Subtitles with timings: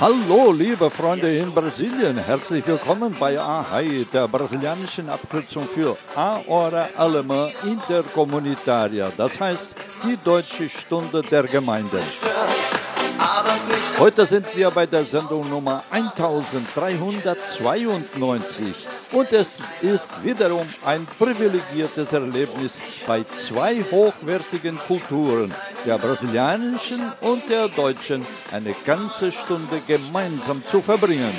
[0.00, 2.16] Hallo, liebe Freunde in Brasilien.
[2.18, 9.10] Herzlich willkommen bei AHAI, der brasilianischen Abkürzung für A Hora Alemã Intercomunitaria.
[9.16, 11.98] Das heißt, die deutsche Stunde der Gemeinden.
[13.98, 18.72] Heute sind wir bei der Sendung Nummer 1392.
[19.10, 25.52] Und es ist wiederum ein privilegiertes Erlebnis, bei zwei hochwertigen Kulturen,
[25.88, 31.32] der brasilianischen und der deutschen, eine ganze Stunde gemeinsam zu verbringen.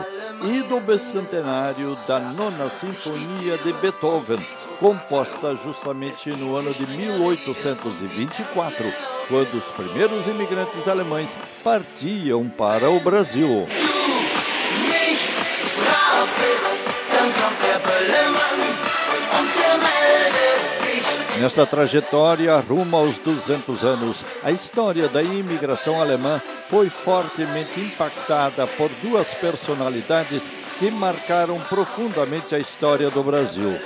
[0.42, 4.40] e do bicentenário da Nona Sinfonia de Beethoven,
[4.80, 8.90] composta justamente no ano de 1824,
[9.28, 11.28] quando os primeiros imigrantes alemães
[11.62, 13.68] partiam para o Brasil.
[14.88, 15.20] nicht
[15.76, 16.28] brav
[21.38, 26.40] Nesta trajetória rumo aos 200 anos, a história da imigração alemã
[26.70, 30.42] foi fortemente impactada por duas personalidades
[30.78, 33.76] que marcaram profundamente a história do Brasil: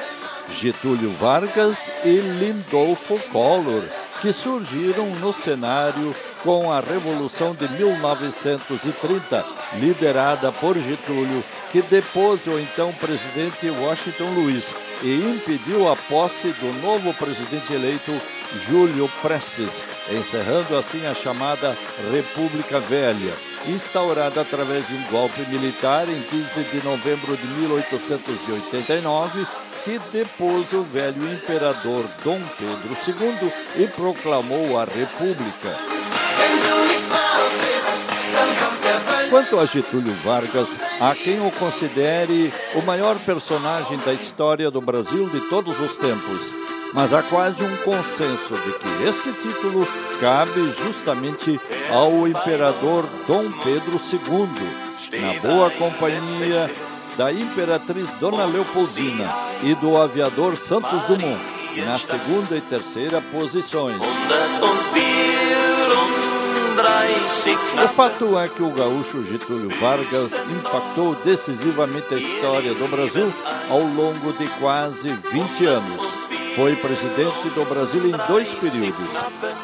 [0.60, 3.82] Getúlio Vargas e Lindolfo Collor,
[4.20, 9.44] que surgiram no cenário com a Revolução de 1930,
[9.80, 11.42] liderada por Getúlio,
[11.72, 14.64] que depôs o então presidente Washington Luiz
[15.02, 18.12] e impediu a posse do novo presidente eleito
[18.66, 19.70] Júlio Prestes,
[20.10, 21.76] encerrando assim a chamada
[22.12, 23.34] República Velha,
[23.66, 29.46] instaurada através de um golpe militar em 15 de novembro de 1889,
[29.84, 35.76] que depôs o velho imperador Dom Pedro II e proclamou a República.
[39.38, 40.66] Quanto a Getúlio Vargas,
[41.00, 46.40] há quem o considere o maior personagem da história do Brasil de todos os tempos.
[46.92, 49.86] Mas há quase um consenso de que este título
[50.20, 56.68] cabe justamente ao imperador Dom Pedro II, na boa companhia
[57.16, 59.32] da imperatriz Dona Leopoldina
[59.62, 61.40] e do aviador Santos Dumont,
[61.86, 63.98] na segunda e terceira posições.
[66.78, 73.34] 134 O fato é que o gaúcho Getúlio Vargas impactou decisivamente a história do Brasil
[73.68, 76.00] ao longo de quase 20 anos.
[76.54, 79.08] Foi presidente do Brasil em dois períodos.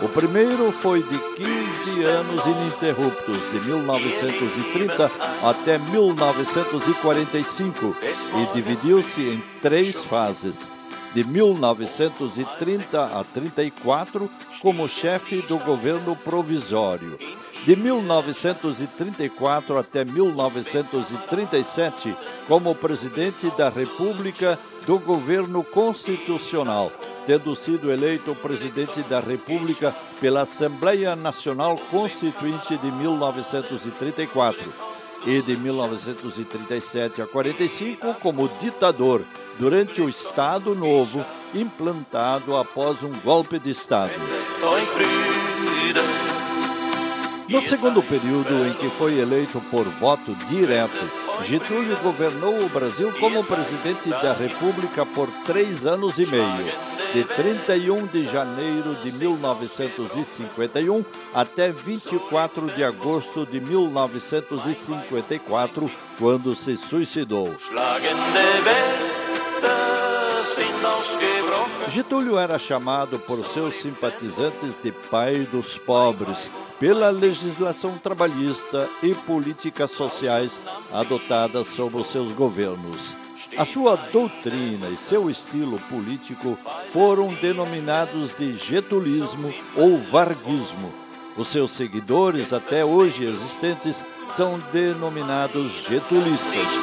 [0.02, 5.08] O primeiro foi de 15 anos ininterruptos, de 1930
[5.42, 7.94] até 1945,
[8.36, 10.73] e dividiu-se em três fases.
[11.14, 14.28] De 1930 a 34
[14.60, 17.16] como chefe do governo provisório.
[17.64, 22.16] De 1934 até 1937
[22.48, 26.90] como presidente da República do governo constitucional,
[27.26, 34.62] tendo sido eleito presidente da República pela Assembleia Nacional Constituinte de 1934
[35.26, 39.24] e de 1937 a 45 como ditador
[39.58, 41.22] durante o Estado Novo
[41.54, 44.14] implantado após um golpe de Estado.
[47.48, 53.44] No segundo período, em que foi eleito por voto direto, Getúlio governou o Brasil como
[53.44, 56.72] presidente da República por três anos e meio,
[57.12, 61.04] de 31 de janeiro de 1951
[61.34, 67.54] até 24 de agosto de 1954, quando se suicidou.
[71.90, 79.92] Getúlio era chamado por seus simpatizantes de pai dos pobres pela legislação trabalhista e políticas
[79.92, 80.52] sociais
[80.92, 83.14] adotadas sob os seus governos.
[83.56, 86.58] A sua doutrina e seu estilo político
[86.92, 90.92] foram denominados de getulismo ou varguismo.
[91.36, 94.04] Os seus seguidores, até hoje existentes,
[94.36, 96.80] são denominados getulistas.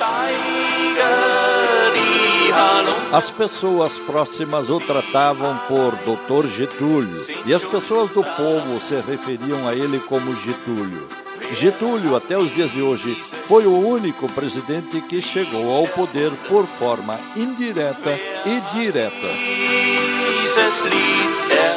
[3.11, 9.67] As pessoas próximas o tratavam por Doutor Getúlio e as pessoas do povo se referiam
[9.67, 11.07] a ele como Getúlio.
[11.53, 13.15] Getúlio, até os dias de hoje,
[13.47, 19.27] foi o único presidente que chegou ao poder por forma indireta e direta.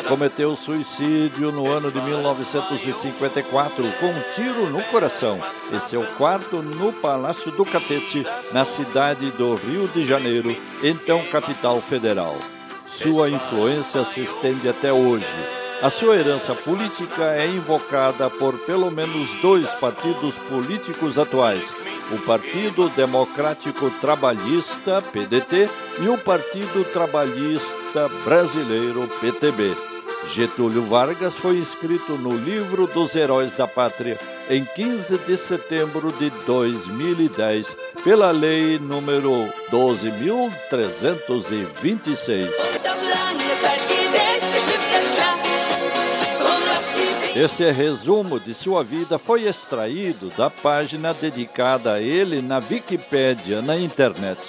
[0.08, 5.40] Cometeu suicídio no ano de 1954 com um tiro no coração
[5.72, 11.80] e seu quarto no Palácio do Catete, na cidade do Rio de Janeiro, então capital
[11.80, 12.36] federal.
[12.86, 15.63] Sua influência se estende até hoje.
[15.82, 21.62] A sua herança política é invocada por pelo menos dois partidos políticos atuais:
[22.10, 25.68] o Partido Democrático Trabalhista, PDT,
[26.00, 29.76] e o Partido Trabalhista Brasileiro, PTB.
[30.32, 34.18] Getúlio Vargas foi inscrito no livro dos Heróis da Pátria
[34.48, 42.48] em 15 de setembro de 2010 pela lei número 12.326.
[47.34, 53.76] Esse resumo de sua vida foi extraído da página dedicada a ele na Wikipédia na
[53.76, 54.40] internet.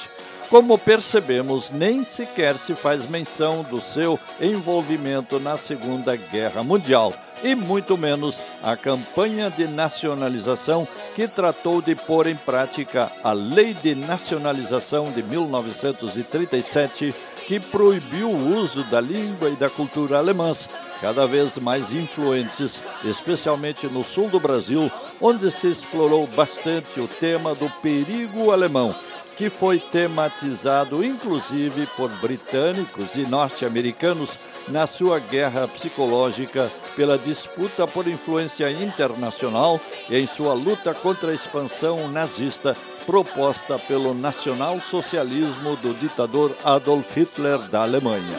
[0.51, 7.11] Como percebemos, nem sequer se faz menção do seu envolvimento na Segunda Guerra Mundial
[7.43, 13.73] e muito menos a campanha de nacionalização que tratou de pôr em prática a Lei
[13.73, 20.67] de Nacionalização de 1937, que proibiu o uso da língua e da cultura alemãs,
[20.99, 27.53] cada vez mais influentes, especialmente no sul do Brasil, onde se explorou bastante o tema
[27.53, 28.93] do perigo alemão,
[29.37, 34.31] que foi tematizado inclusive por britânicos e norte-americanos
[34.67, 41.35] na sua guerra psicológica pela disputa por influência internacional e em sua luta contra a
[41.35, 42.75] expansão nazista
[43.05, 48.37] proposta pelo nacional-socialismo do ditador Adolf Hitler da Alemanha.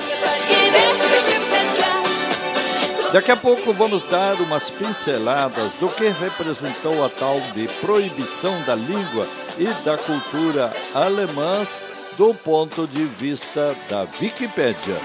[3.13, 8.75] Daqui a pouco vamos dar umas pinceladas do que representou a tal de proibição da
[8.75, 11.69] língua e da cultura alemãs
[12.17, 14.97] do ponto de vista da Wikipédia.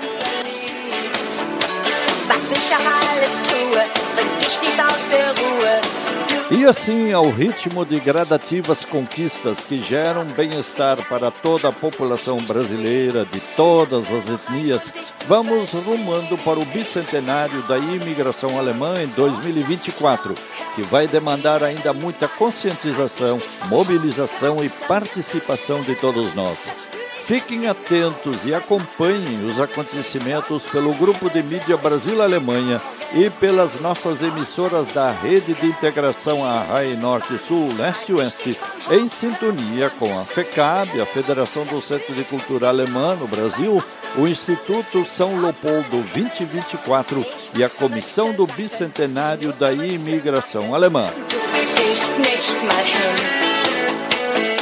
[6.52, 13.24] E assim, ao ritmo de gradativas conquistas que geram bem-estar para toda a população brasileira
[13.24, 14.92] de todas as etnias,
[15.26, 20.36] vamos rumando para o bicentenário da imigração alemã em 2024,
[20.76, 26.91] que vai demandar ainda muita conscientização, mobilização e participação de todos nós.
[27.32, 32.82] Fiquem atentos e acompanhem os acontecimentos pelo grupo de mídia Brasil-Alemanha
[33.14, 38.60] e pelas nossas emissoras da Rede de Integração Arrai Norte-Sul, Leste-Oeste,
[38.92, 43.82] em sintonia com a FECAB, a Federação do Centro de Cultura Alemã no Brasil,
[44.18, 51.10] o Instituto São Leopoldo 2024 e a Comissão do Bicentenário da Imigração Alemã.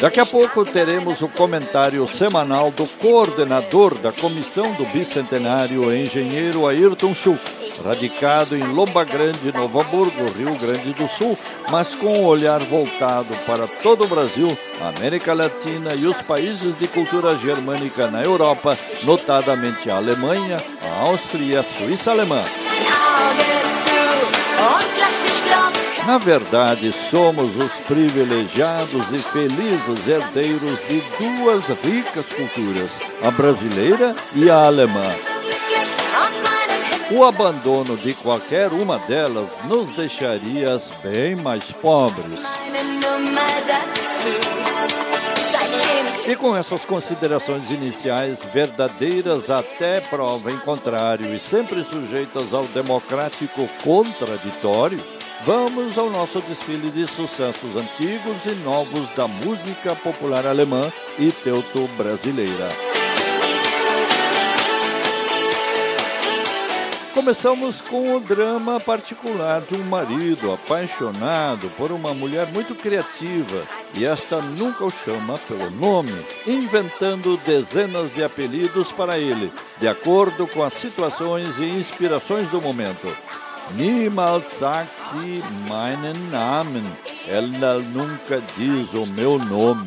[0.02, 7.14] Daqui a pouco teremos o comentário semanal do coordenador da Comissão do Bicentenário, engenheiro Ayrton
[7.14, 11.38] Schuch radicado em Lomba Grande, Novo Hamburgo, Rio Grande do Sul,
[11.70, 16.88] mas com um olhar voltado para todo o Brasil, América Latina e os países de
[16.88, 22.44] cultura germânica na Europa, notadamente a Alemanha, a Áustria e a Suíça alemã.
[26.10, 32.90] Na verdade, somos os privilegiados e felizes herdeiros de duas ricas culturas,
[33.24, 35.06] a brasileira e a alemã.
[37.12, 42.40] O abandono de qualquer uma delas nos deixaria bem mais pobres.
[46.28, 53.70] E com essas considerações iniciais, verdadeiras até prova em contrário e sempre sujeitas ao democrático
[53.84, 61.32] contraditório, vamos ao nosso desfile de sucessos antigos e novos da música popular alemã e
[61.32, 62.70] teuto-brasileira.
[67.14, 74.06] Começamos com o drama particular de um marido apaixonado por uma mulher muito criativa e
[74.06, 76.14] esta nunca o chama pelo nome,
[76.48, 83.08] inventando dezenas de apelidos para ele, de acordo com as situações e inspirações do momento.
[83.78, 86.86] Niemals sagt sie meinen Namen.
[87.28, 89.86] Ela nunca diz o meu nome.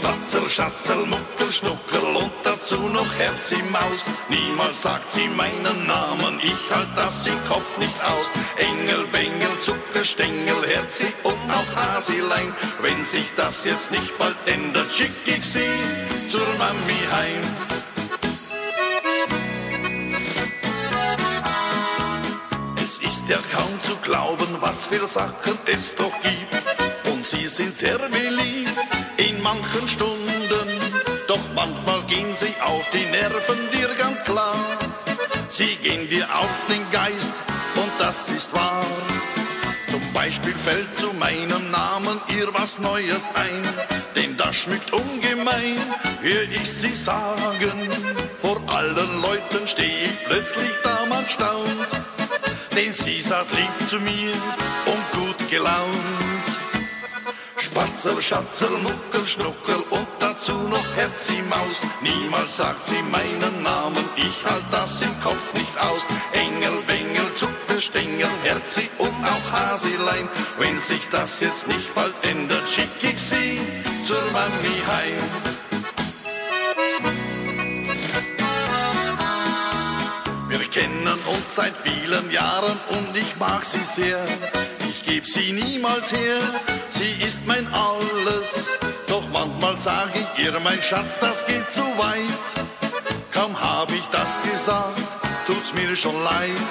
[0.00, 4.10] Schatzel, Schatzel, Muckel, Schnuckel und dazu noch Herzi Maus.
[4.28, 8.30] Niemals sagt sie meinen Namen, ich halt das im Kopf nicht aus.
[8.56, 12.52] Engel, Bengel, Zuckerstängel, Herzi und auch Hasilein.
[12.80, 17.95] Wenn sich das jetzt nicht bald ändert, schick ich sie zur Mami heim.
[23.26, 27.12] Ist ja kaum zu glauben, was für Sachen es doch gibt.
[27.12, 28.70] Und sie sind sehr beliebt
[29.16, 30.68] in manchen Stunden.
[31.26, 34.54] Doch manchmal gehen sie auf die Nerven dir ganz klar.
[35.50, 37.32] Sie gehen dir auf den Geist
[37.74, 38.86] und das ist wahr.
[39.90, 43.62] Zum Beispiel fällt zu meinem Namen ihr was Neues ein,
[44.14, 45.78] denn das schmückt ungemein,
[46.20, 47.72] hör ich sie sagen.
[48.40, 52.15] Vor allen Leuten steh ich plötzlich da, man staunt,
[52.76, 54.32] denn sie sagt lieb zu mir
[54.92, 56.48] und gut gelaunt.
[57.58, 61.86] Spatzel, Schatzel, Muckel, Schnuckel und dazu noch Herzi Maus.
[62.02, 66.02] Niemals sagt sie meinen Namen, ich halt das im Kopf nicht aus.
[66.32, 70.28] Engel, Bengel, Zuckerstängel, Herzi und auch Hasilein.
[70.58, 73.58] Wenn sich das jetzt nicht bald ändert, schick ich sie
[74.06, 75.65] zur Mami heim.
[80.76, 84.22] Kennen uns seit vielen Jahren und ich mag sie sehr.
[84.86, 86.40] Ich geb sie niemals her,
[86.90, 88.78] sie ist mein Alles.
[89.08, 92.40] Doch manchmal sag ich ihr, mein Schatz, das geht zu weit.
[93.32, 95.00] Kaum hab ich das gesagt,
[95.46, 96.62] tut's mir schon leid.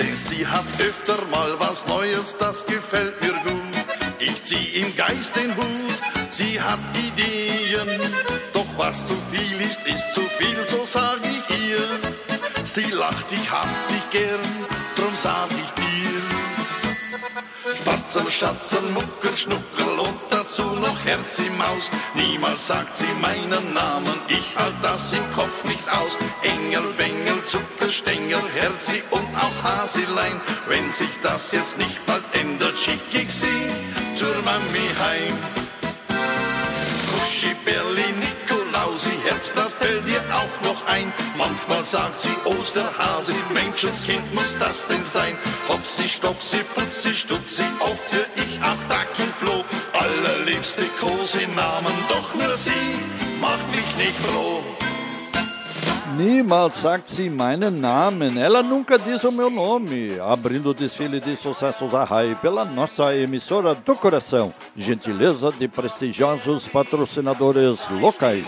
[0.00, 3.74] Denn sie hat öfter mal was Neues, das gefällt mir gut.
[4.20, 6.00] Ich zieh im Geist den Hut,
[6.30, 8.00] sie hat Ideen.
[8.54, 12.31] Doch was zu viel ist, ist zu viel, so sag ich ihr.
[12.74, 14.40] Sie lacht, ich hab dich gern,
[14.96, 16.22] drum sag ich dir.
[17.76, 21.90] Spatzel, Schatzel, Muckel, Schnuckel und dazu noch Herzi Maus.
[22.14, 26.16] Niemals sagt sie meinen Namen, ich halt das im Kopf nicht aus.
[26.42, 30.40] Engel, Bengel, Zuckerstängel, Herzi und auch Hasilein.
[30.66, 33.70] Wenn sich das jetzt nicht bald ändert, schick ich sie
[34.16, 35.36] zur Mami heim.
[37.10, 38.22] Kuschi, Berlin,
[38.82, 41.12] Nikolausi, Herzblatt fällt dir auch noch ein.
[41.36, 45.36] Manchmal sagt sie Osterhase, Menschenskind muss das denn sein.
[45.68, 49.64] Hopsi, Stopsi, Putzi, Stutzi, auch für ich auch Dackelfloh.
[49.92, 52.96] Allerliebste Kosenamen, doch nur sie
[53.40, 54.62] macht mich nicht froh.
[56.16, 58.36] Niemals sagt sie meinen Namen.
[58.36, 60.18] Ela nunca diz o meu nome.
[60.20, 64.52] Abrindo o desfile de sucessos a RAI pela nossa emissora do coração.
[64.76, 68.46] Gentileza de prestigiosos patrocinadores locais.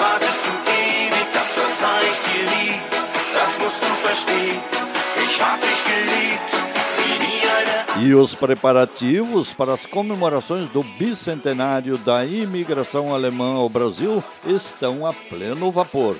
[0.00, 2.80] Wartest du ewig, das verzeih ich dir.
[3.32, 4.73] Das musst du verstehen.
[8.04, 15.12] E os preparativos para as comemorações do bicentenário da imigração alemã ao Brasil estão a
[15.14, 16.14] pleno vapor.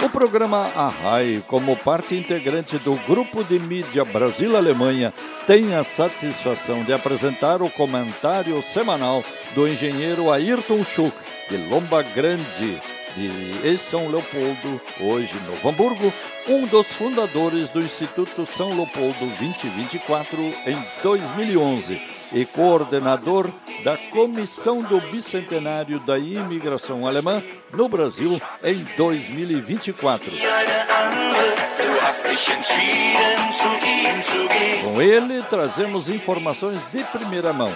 [0.00, 5.12] O programa Arrai, como parte integrante do grupo de mídia Brasil-Alemanha,
[5.44, 9.20] tem a satisfação de apresentar o comentário semanal
[9.52, 11.16] do engenheiro Ayrton Schuck,
[11.50, 12.80] de Lomba Grande,
[13.16, 16.12] de São Leopoldo, hoje Novo Hamburgo,
[16.48, 22.14] um dos fundadores do Instituto São Leopoldo 2024 em 2011.
[22.32, 23.48] e coordenador
[23.84, 27.40] da Comissão do Bicentenário da Imigração Alemã
[27.72, 30.32] no Brasil em 2024.
[34.82, 37.72] Com ele, trazemos informações de primeira mão.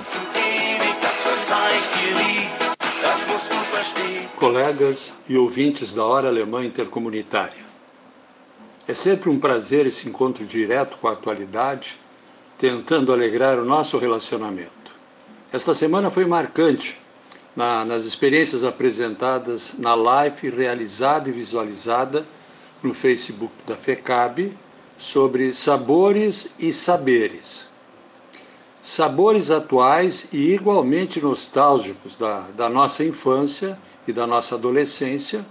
[4.37, 7.67] Colegas e ouvintes da Hora Alemã Intercomunitária.
[8.87, 11.99] É sempre um prazer esse encontro direto com a atualidade,
[12.57, 14.73] tentando alegrar o nosso relacionamento.
[15.53, 17.01] Esta semana foi marcante
[17.55, 22.27] na, nas experiências apresentadas na live realizada e visualizada
[22.83, 24.57] no Facebook da FECAB
[24.97, 27.69] sobre sabores e saberes.
[28.83, 35.45] Sabores atuais e igualmente nostálgicos da, da nossa infância e da nossa adolescência,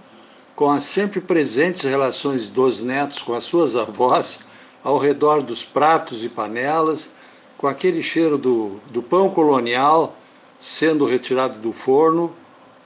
[0.54, 4.40] com as sempre presentes relações dos netos com as suas avós
[4.82, 7.12] ao redor dos pratos e panelas,
[7.56, 10.16] com aquele cheiro do, do pão colonial
[10.58, 12.34] sendo retirado do forno,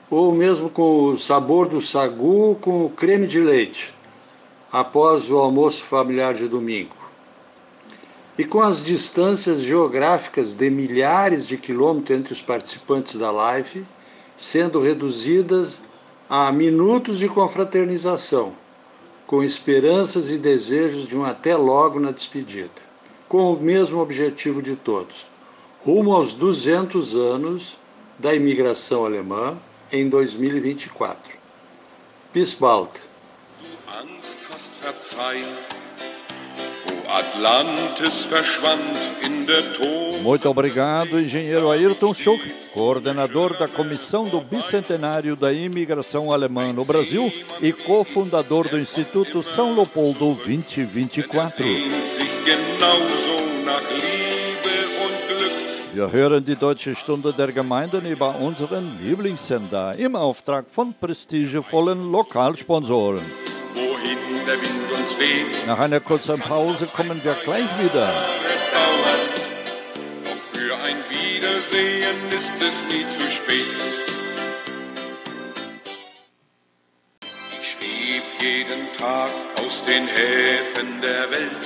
[0.09, 3.93] ou mesmo com o sabor do sagu com o creme de leite,
[4.71, 6.95] após o almoço familiar de domingo.
[8.37, 13.85] E com as distâncias geográficas de milhares de quilômetros entre os participantes da live,
[14.35, 15.81] sendo reduzidas
[16.29, 18.53] a minutos de confraternização,
[19.27, 22.81] com esperanças e desejos de um até logo na despedida,
[23.27, 25.27] com o mesmo objetivo de todos,
[25.83, 27.77] rumo aos 200 anos
[28.17, 29.59] da imigração alemã
[29.91, 31.37] em 2024.
[32.33, 32.89] Bis bald.
[33.87, 35.82] Angst hast
[40.21, 42.41] Muito obrigado, engenheiro Ayrton Schuch,
[42.73, 47.31] coordenador da Comissão do Bicentenário da Imigração Alemã no Brasil
[47.61, 51.65] e cofundador do Instituto São Leopoldo 2024.
[51.65, 53.33] Sehnt sich genauso
[53.65, 55.93] nach Liebe und Glück.
[55.93, 63.23] Wir hören die Deutsche Stunde der Gemeinden über unseren Lieblingssender im Auftrag von prestigevollen Lokalsponsoren.
[63.75, 64.82] Wohin der Wind
[65.67, 68.07] Nach einer kurzen Pause kommen wir gleich wieder.
[68.73, 69.23] dauern.
[70.25, 73.65] Doch für ein Wiedersehen ist es nie zu spät.
[77.61, 79.31] Ich schrieb jeden Tag
[79.63, 81.65] aus den Häfen der Welt.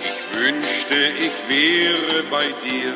[0.00, 0.94] Ich wünschte,
[1.26, 2.94] ich wäre bei dir.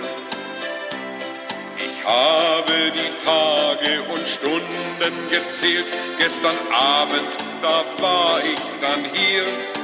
[1.78, 5.86] Ich habe die Tage und Stunden gezählt.
[6.18, 7.28] Gestern Abend,
[7.62, 9.77] da war ich dann hier.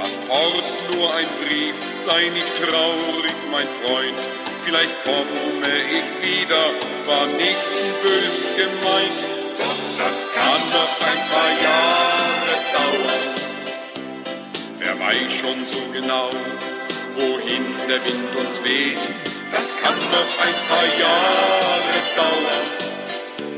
[0.00, 0.64] Warst fort,
[0.96, 1.74] nur ein Brief,
[2.06, 4.18] sei nicht traurig, mein Freund.
[4.64, 6.64] Vielleicht komme ich wieder,
[7.06, 7.66] war nicht
[8.02, 9.20] bös gemeint.
[9.58, 13.28] Doch das kann noch ein paar Jahre dauern.
[14.78, 16.30] Wer weiß schon so genau,
[17.16, 19.04] wohin der Wind uns weht.
[19.52, 22.68] Das kann noch ein paar Jahre dauern.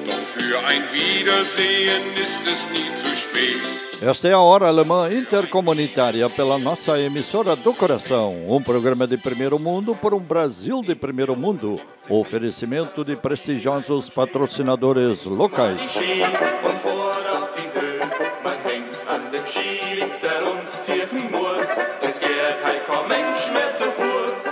[0.06, 3.81] Doch für ein Wiedersehen ist es nie zu spät.
[4.04, 8.34] Esta é a Hora Alemã Intercomunitária pela nossa emissora do coração.
[8.48, 11.80] Um programa de primeiro mundo por um Brasil de primeiro mundo.
[12.08, 15.80] Oferecimento de prestigiosos patrocinadores locais.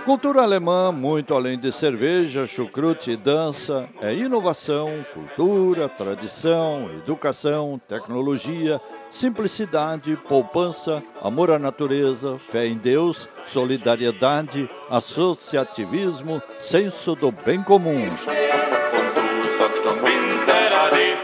[0.04, 8.80] Cultura alemã, muito além de cerveja, chucrute e dança, é inovação, cultura, tradição, educação, tecnologia,
[9.10, 18.08] simplicidade, poupança, amor à natureza, fé em Deus, solidariedade, associativismo, senso do bem comum.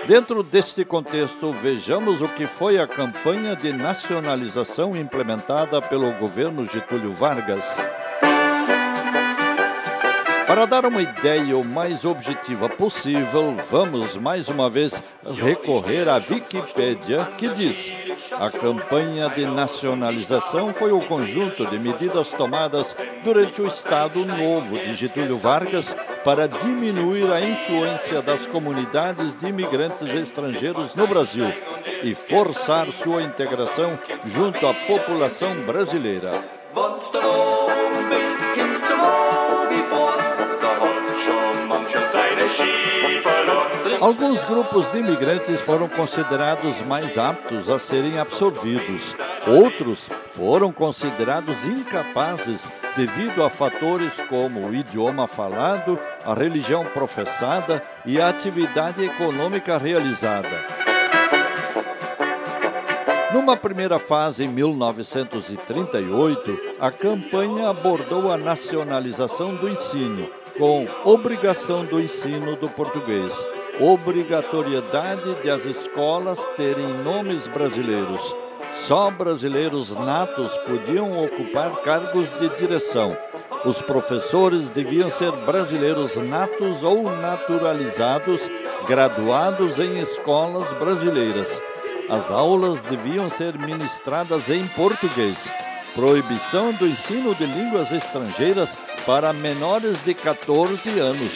[0.06, 7.12] Dentro deste contexto, vejamos o que foi a campanha de nacionalização implementada pelo governo Getúlio
[7.12, 7.64] Vargas.
[10.46, 17.28] Para dar uma ideia o mais objetiva possível, vamos mais uma vez recorrer à Wikipédia,
[17.36, 17.92] que diz:
[18.38, 24.94] a campanha de nacionalização foi o conjunto de medidas tomadas durante o Estado Novo de
[24.94, 31.52] Getúlio Vargas para diminuir a influência das comunidades de imigrantes estrangeiros no Brasil
[32.02, 36.30] e forçar sua integração junto à população brasileira.
[36.76, 39.45] Wenn's da oben
[44.00, 49.16] Alguns grupos de imigrantes foram considerados mais aptos a serem absorvidos.
[49.46, 58.20] Outros foram considerados incapazes devido a fatores como o idioma falado, a religião professada e
[58.20, 60.66] a atividade econômica realizada.
[63.32, 72.00] Numa primeira fase, em 1938, a campanha abordou a nacionalização do ensino, com obrigação do
[72.00, 73.32] ensino do português,
[73.80, 78.34] obrigatoriedade de as escolas terem nomes brasileiros.
[78.72, 83.16] Só brasileiros natos podiam ocupar cargos de direção.
[83.64, 88.48] Os professores deviam ser brasileiros natos ou naturalizados,
[88.86, 91.50] graduados em escolas brasileiras.
[92.08, 95.65] As aulas deviam ser ministradas em português.
[95.96, 98.68] Proibição do ensino de línguas estrangeiras
[99.06, 101.32] para menores de 14 anos.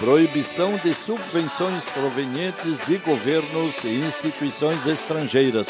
[0.00, 5.66] Proibição de subvenções provenientes de governos e instituições estrangeiras.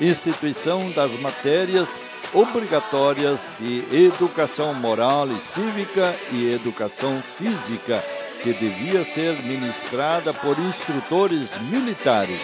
[0.00, 1.88] Instituição das matérias
[2.34, 8.04] obrigatórias de educação moral e cívica e educação física,
[8.42, 12.40] que devia ser ministrada por instrutores militares.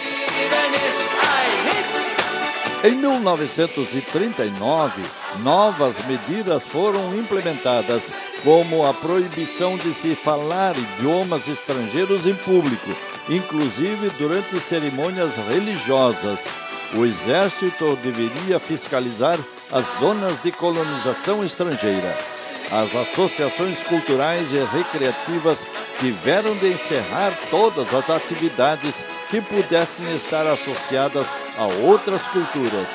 [2.84, 5.02] Em 1939,
[5.42, 8.02] novas medidas foram implementadas,
[8.42, 12.90] como a proibição de se falar idiomas estrangeiros em público,
[13.30, 16.38] inclusive durante cerimônias religiosas.
[16.94, 19.38] O Exército deveria fiscalizar
[19.72, 22.14] as zonas de colonização estrangeira.
[22.70, 25.56] As associações culturais e recreativas
[25.98, 28.92] tiveram de encerrar todas as atividades
[29.30, 31.26] que pudessem estar associadas
[31.58, 32.88] a outras culturas.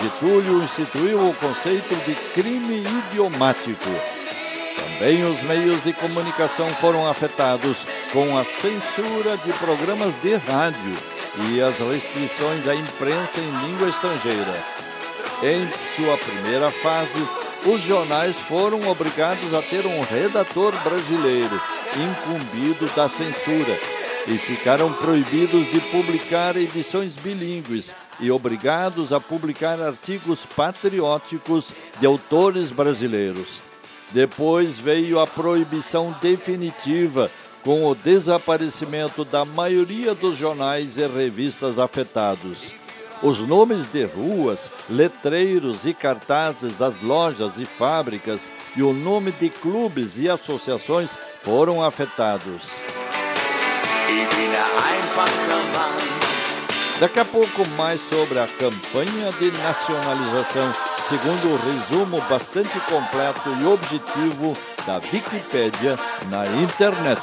[0.00, 3.90] Getúlio instituiu o conceito de crime idiomático.
[4.76, 7.76] Também os meios de comunicação foram afetados
[8.12, 10.96] com a censura de programas de rádio
[11.50, 14.54] e as restrições à imprensa em língua estrangeira.
[15.42, 17.28] Em sua primeira fase,
[17.66, 21.60] os jornais foram obrigados a ter um redator brasileiro,
[21.96, 23.78] incumbido da censura,
[24.26, 32.70] e ficaram proibidos de publicar edições bilíngues e obrigados a publicar artigos patrióticos de autores
[32.70, 33.60] brasileiros.
[34.12, 37.30] Depois veio a proibição definitiva,
[37.62, 42.58] com o desaparecimento da maioria dos jornais e revistas afetados.
[43.22, 48.40] Os nomes de ruas, letreiros e cartazes das lojas e fábricas
[48.76, 51.10] e o nome de clubes e associações
[51.42, 52.83] foram afetados.
[57.00, 60.74] Daqui a pouco mais sobre a campanha de nacionalização,
[61.08, 65.96] segundo o resumo bastante completo e objetivo da Wikipédia
[66.30, 67.20] na internet.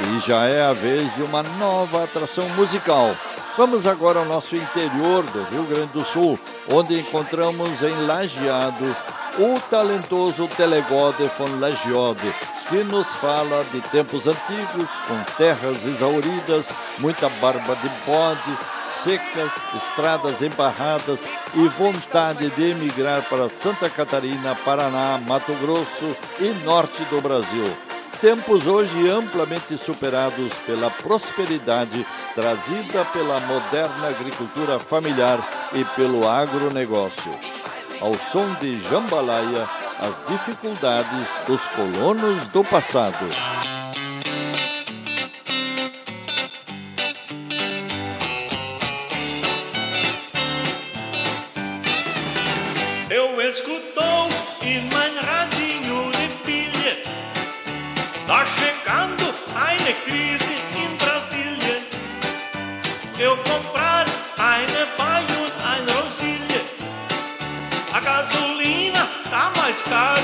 [0.00, 3.14] E já é a vez de uma nova atração musical.
[3.56, 8.96] Vamos agora ao nosso interior do Rio Grande do Sul, onde encontramos em Lajeado
[9.38, 12.32] o talentoso Telegode von Lagiode,
[12.68, 16.66] que nos fala de tempos antigos, com terras exauridas,
[16.98, 18.58] muita barba de bode,
[19.02, 21.20] secas, estradas embarradas
[21.54, 27.74] e vontade de emigrar para Santa Catarina, Paraná, Mato Grosso e norte do Brasil.
[28.20, 35.40] Tempos hoje amplamente superados pela prosperidade trazida pela moderna agricultura familiar
[35.72, 37.61] e pelo agronegócio
[38.02, 39.68] ao som de jambalaya,
[40.00, 43.71] as dificuldades dos colonos do passado.
[69.92, 70.21] sky.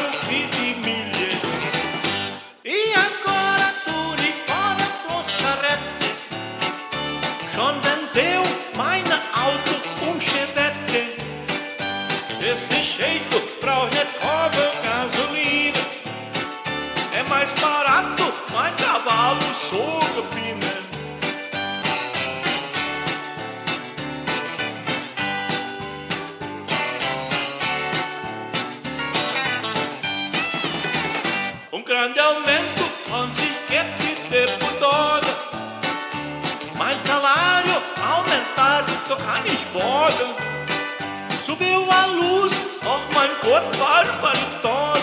[43.60, 44.98] Mein Gott war toda.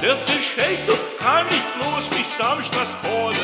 [0.00, 3.37] Desse jeito kann ich bloß mich samstags fordern.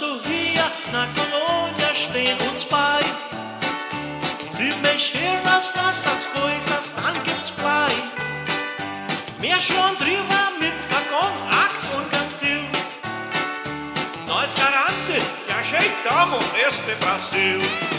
[0.00, 3.00] Nós do Rio, na colônia, stehen uns bei.
[4.52, 7.92] Sie mexer nas nossas coisas, dann gibt's Blei.
[9.40, 12.64] Mehr schon drüber mit Waggon, Axt und Ganzil.
[14.26, 17.89] Nós garante que ajeitamos este Brasil.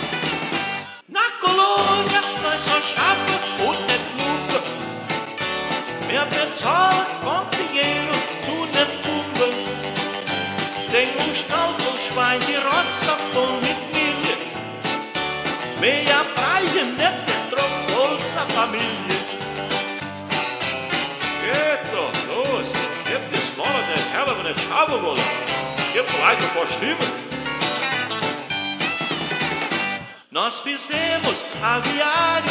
[26.38, 26.96] Paar Stimmen.
[30.32, 32.51] Nós fizemos aviário,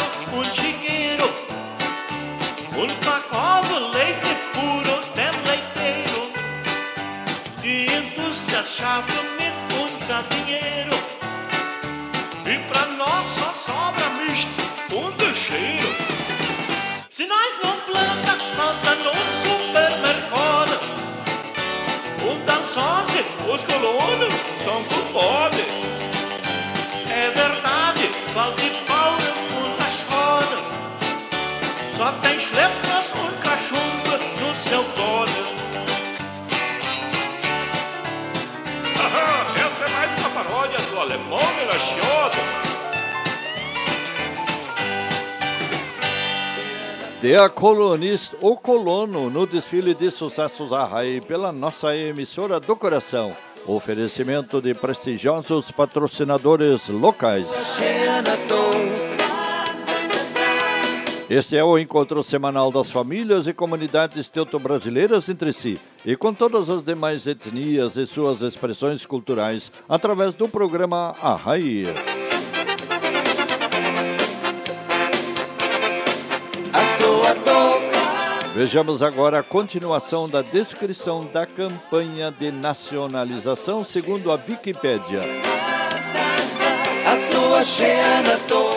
[47.41, 53.35] Der Colonist, o colono, no desfile de sucessos Arrai pela nossa emissora do coração.
[53.65, 57.47] Oferecimento de prestigiosos patrocinadores locais.
[61.27, 66.69] Este é o encontro semanal das famílias e comunidades teuto-brasileiras entre si e com todas
[66.69, 71.85] as demais etnias e suas expressões culturais através do programa Arrai.
[78.53, 85.21] Vejamos agora a continuação da descrição da campanha de nacionalização segundo a Wikipédia.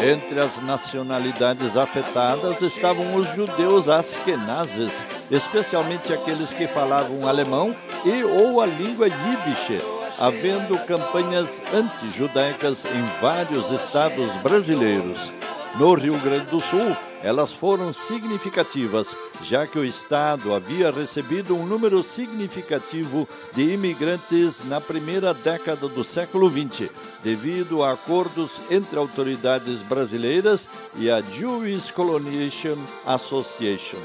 [0.00, 4.92] Entre as nacionalidades afetadas estavam os judeus askenazes,
[5.28, 9.82] especialmente aqueles que falavam alemão e ou a língua yiddish,
[10.20, 15.43] havendo campanhas anti-judaicas em vários estados brasileiros.
[15.78, 19.08] No Rio Grande do Sul, elas foram significativas,
[19.42, 26.04] já que o Estado havia recebido um número significativo de imigrantes na primeira década do
[26.04, 26.92] século XX,
[27.24, 33.98] devido a acordos entre autoridades brasileiras e a Jewish Colonization Association.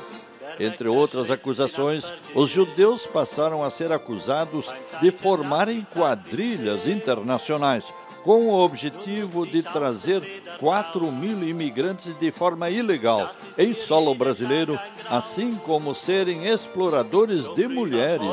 [0.59, 2.03] Entre outras acusações,
[2.33, 4.65] os judeus passaram a ser acusados
[4.99, 7.85] de formarem quadrilhas internacionais
[8.23, 14.79] com o objetivo de trazer 4 mil imigrantes de forma ilegal em solo brasileiro,
[15.09, 18.27] assim como serem exploradores de mulheres.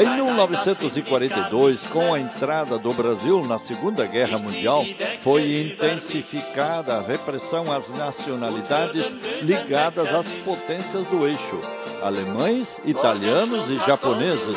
[0.00, 4.82] Em 1942, com a entrada do Brasil na Segunda Guerra Mundial,
[5.22, 9.04] foi intensificada a repressão às nacionalidades
[9.42, 11.60] ligadas às potências do eixo,
[12.02, 14.56] alemães, italianos e japoneses.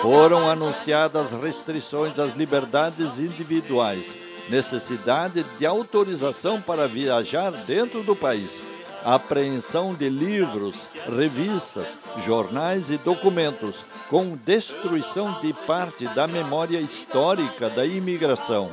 [0.00, 4.06] Foram anunciadas restrições às liberdades individuais,
[4.48, 8.62] necessidade de autorização para viajar dentro do país,
[9.04, 10.74] apreensão de livros,
[11.06, 11.86] revistas,
[12.24, 13.76] jornais e documentos,
[14.08, 18.70] com destruição de parte da memória histórica da imigração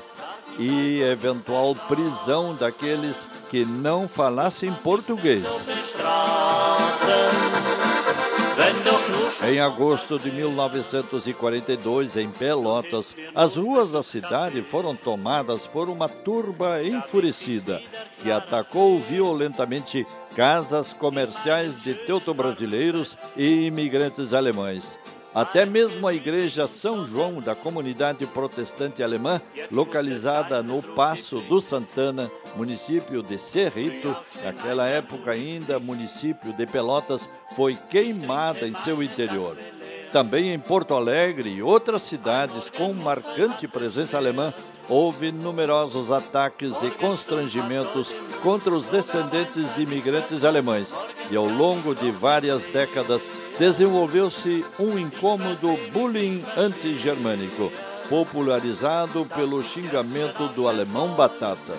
[0.59, 3.15] e eventual prisão daqueles
[3.49, 5.43] que não falassem português.
[9.43, 16.83] Em agosto de 1942, em Pelotas, as ruas da cidade foram tomadas por uma turba
[16.83, 17.81] enfurecida
[18.21, 24.97] que atacou violentamente casas comerciais de teuto-brasileiros e imigrantes alemães.
[25.35, 32.31] Até mesmo a igreja São João da comunidade protestante alemã, localizada no Passo do Santana,
[32.55, 39.57] município de Cerrito, naquela época ainda município de Pelotas, foi queimada em seu interior.
[40.11, 44.53] Também em Porto Alegre e outras cidades com marcante presença alemã,
[44.87, 50.93] houve numerosos ataques e constrangimentos contra os descendentes de imigrantes alemães,
[51.29, 53.21] e ao longo de várias décadas
[53.57, 57.71] desenvolveu-se um incômodo bullying anti-germânico,
[58.09, 61.73] popularizado pelo xingamento do alemão batata.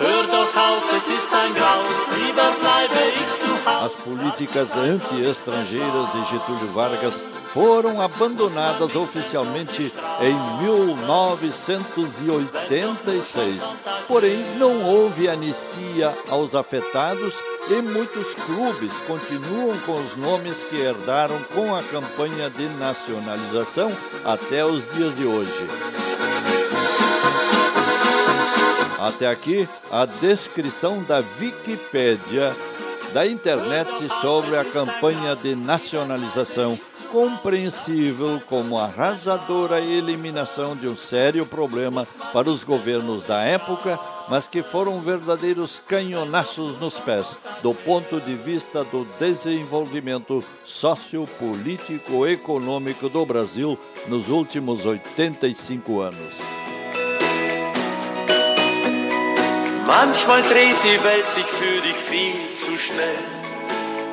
[0.00, 3.37] Hör doch auf, es ist ein Graus, lieber bleibe
[3.84, 7.14] As políticas anti-estrangeiras de Getúlio Vargas
[7.52, 13.60] foram abandonadas oficialmente em 1986.
[14.06, 17.34] Porém, não houve anistia aos afetados
[17.68, 23.92] e muitos clubes continuam com os nomes que herdaram com a campanha de nacionalização
[24.24, 25.68] até os dias de hoje.
[28.98, 32.52] Até aqui a descrição da Wikipédia
[33.12, 33.90] da internet
[34.20, 36.78] sobre a campanha de nacionalização,
[37.10, 44.62] compreensível como arrasadora eliminação de um sério problema para os governos da época, mas que
[44.62, 47.26] foram verdadeiros canhonaços nos pés
[47.62, 56.67] do ponto de vista do desenvolvimento sociopolítico econômico do Brasil nos últimos 85 anos.
[59.88, 63.16] Manchmal dreht die Welt sich für dich viel zu schnell.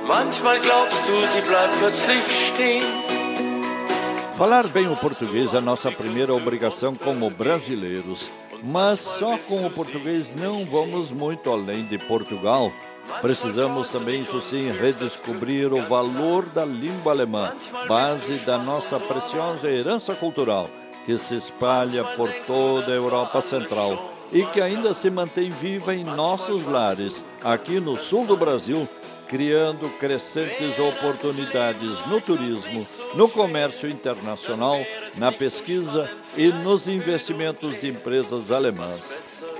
[0.08, 2.86] Manchmal glaubst du, sie bleibt plötzlich stehen.
[4.38, 8.30] Falar bem o português é nossa primeira obrigação como brasileiros,
[8.64, 12.72] mas só com o português não vamos muito além de Portugal.
[13.22, 17.52] Precisamos também, isso sim, redescobrir o valor da língua alemã,
[17.86, 20.70] base da nossa preciosa herança cultural,
[21.06, 26.04] que se espalha por toda a Europa Central e que ainda se mantém viva em
[26.04, 28.88] nossos lares, aqui no sul do Brasil,
[29.28, 32.86] criando crescentes oportunidades no turismo,
[33.16, 34.80] no comércio internacional,
[35.18, 39.02] na pesquisa e nos investimentos de empresas alemãs.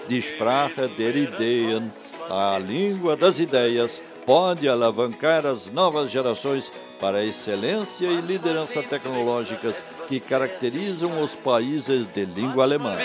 [0.08, 1.92] Die Sprache der Ideen,
[2.30, 9.76] a língua das ideias, pode alavancar as novas gerações para a excelência e liderança tecnológicas
[10.08, 12.96] que caracterizam os países de língua alemã.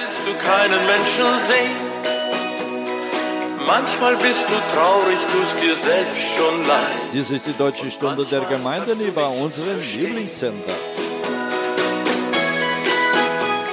[3.66, 7.12] Manchmal bist du traurig, tust dir selbst schon leid.
[7.12, 10.74] Dies ist die Deutsche Stunde der Gemeinden über unseren Lieblingssender.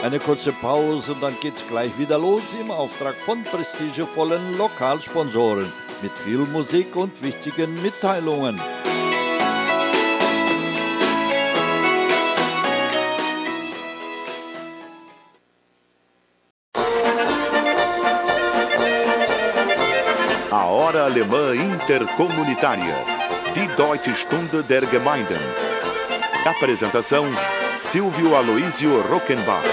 [0.03, 6.11] Eine kurze Pause und dann geht's gleich wieder los im Auftrag von prestigevollen Lokalsponsoren mit
[6.23, 8.61] viel Musik und wichtigen Mitteilungen.
[20.87, 22.95] Hora Alemã Intercomunitária.
[23.53, 25.37] Die Deutsche Stunde der Gemeinden.
[26.45, 27.25] Apresentação:
[27.77, 29.65] Silvio Aloísio Rockenbach.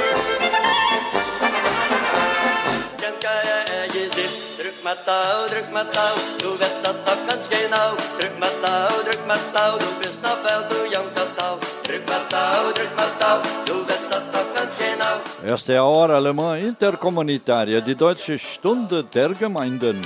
[15.45, 20.01] Esta é a Hora Alemã Intercomunitária, die Deutsche Stunde der Gemeinden.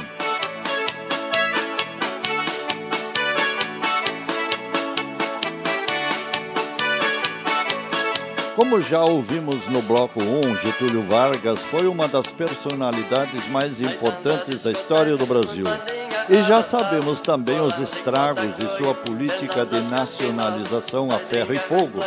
[8.58, 14.72] Como já ouvimos no bloco 1, Getúlio Vargas foi uma das personalidades mais importantes da
[14.72, 15.62] história do Brasil.
[16.28, 22.00] E já sabemos também os estragos de sua política de nacionalização a ferro e fogo,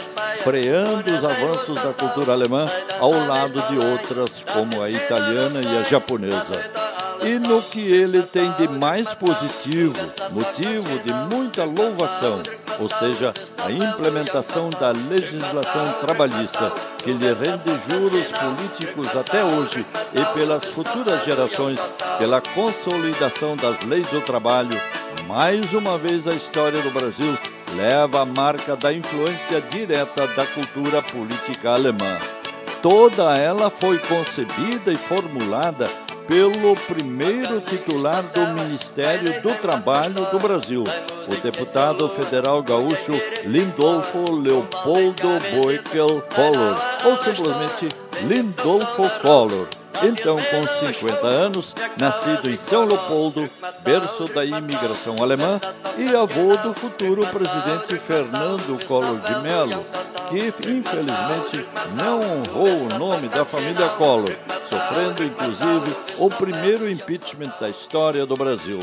[0.44, 2.66] freando os avanços da cultura alemã
[3.00, 6.91] ao lado de outras como a italiana e a japonesa
[7.24, 9.96] e no que ele tem de mais positivo,
[10.32, 12.42] motivo de muita louvação,
[12.80, 20.34] ou seja, a implementação da legislação trabalhista, que lhe rende juros políticos até hoje e
[20.34, 21.80] pelas futuras gerações,
[22.18, 24.80] pela consolidação das leis do trabalho.
[25.28, 27.38] Mais uma vez a história do Brasil
[27.76, 32.41] leva a marca da influência direta da cultura política alemã.
[32.82, 35.88] Toda ela foi concebida e formulada
[36.28, 40.84] pelo primeiro titular do Ministério do Trabalho do Brasil,
[41.28, 43.12] o deputado federal gaúcho
[43.46, 47.90] Lindolfo Leopoldo Boekel Collor, ou simplesmente
[48.24, 49.81] Lindolfo Collor.
[50.04, 53.50] Então, com 50 anos, nascido em São Leopoldo,
[53.84, 55.60] berço da imigração alemã,
[55.98, 59.86] e avô do futuro presidente Fernando Collor de Mello,
[60.30, 60.38] que
[60.72, 64.32] infelizmente não honrou o nome da família Collor,
[64.70, 68.80] sofrendo inclusive o primeiro impeachment da história do Brasil.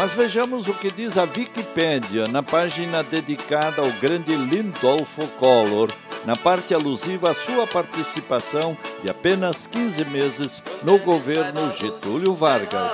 [0.00, 5.90] Mas vejamos o que diz a Wikipédia na página dedicada ao grande Lindolfo Collor,
[6.24, 12.90] na parte alusiva à sua participação de apenas 15 meses no governo Getúlio Vargas.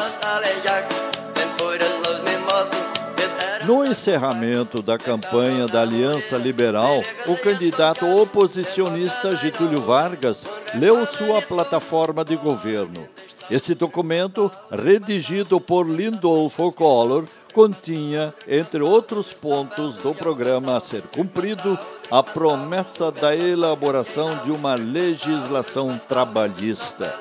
[3.67, 12.25] No encerramento da campanha da Aliança Liberal, o candidato oposicionista Getúlio Vargas leu sua plataforma
[12.25, 13.09] de governo.
[13.51, 21.79] Esse documento, redigido por Lindolfo Collor, continha, entre outros pontos do programa a ser cumprido,
[22.11, 27.15] a promessa da elaboração de uma legislação trabalhista.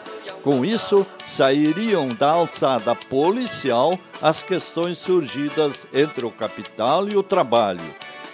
[0.44, 7.82] Com isso, sairiam da alçada policial as questões surgidas entre o capital e o trabalho,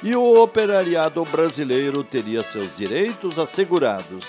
[0.04, 4.26] e o operariado brasileiro teria seus direitos assegurados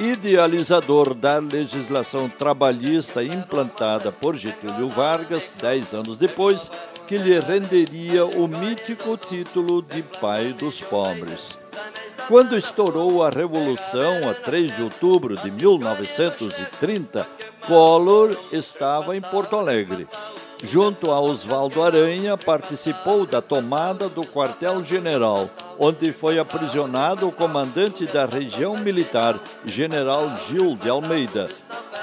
[0.00, 6.70] idealizador da legislação trabalhista implantada por Getúlio Vargas dez anos depois,
[7.12, 11.58] que lhe renderia o mítico título de pai dos pobres.
[12.26, 17.26] Quando estourou a Revolução, a 3 de outubro de 1930,
[17.66, 20.08] Collor estava em Porto Alegre.
[20.64, 28.26] Junto a Oswaldo Aranha, participou da tomada do quartel-general, onde foi aprisionado o comandante da
[28.26, 31.48] região militar, general Gil de Almeida.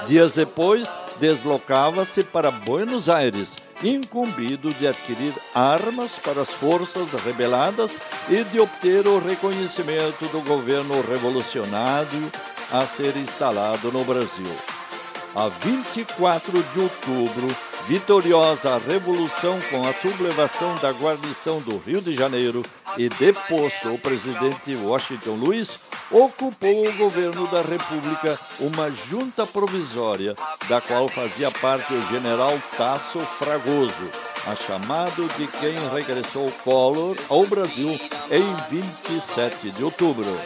[0.06, 0.86] Dias depois,
[1.18, 7.96] deslocava-se para Buenos Aires, incumbido de adquirir armas para as forças rebeladas
[8.28, 12.30] e de obter o reconhecimento do governo revolucionário
[12.70, 14.54] a ser instalado no Brasil.
[15.34, 17.56] A 24 de outubro,
[17.86, 22.62] vitoriosa a revolução com a sublevação da guarnição do Rio de Janeiro
[22.96, 25.78] e deposto o presidente Washington Luiz,
[26.10, 30.34] ocupou o governo da República uma junta provisória,
[30.68, 34.10] da qual fazia parte o general Tasso Fragoso,
[34.46, 37.88] a chamado de quem regressou Collor ao Brasil
[38.30, 40.36] em 27 de outubro.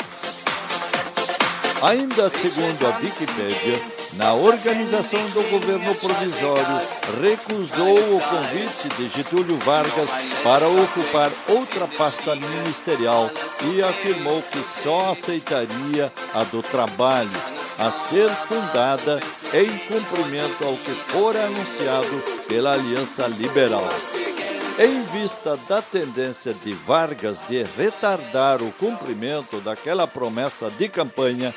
[1.83, 6.81] Ainda segundo a Wikipédia, na organização do governo provisório,
[7.21, 10.09] recusou o convite de Getúlio Vargas
[10.43, 13.31] para ocupar outra pasta ministerial
[13.73, 17.31] e afirmou que só aceitaria a do trabalho,
[17.79, 19.21] a ser fundada
[19.53, 23.89] em cumprimento ao que fora anunciado pela Aliança Liberal.
[24.79, 31.55] Em vista da tendência de Vargas de retardar o cumprimento daquela promessa de campanha,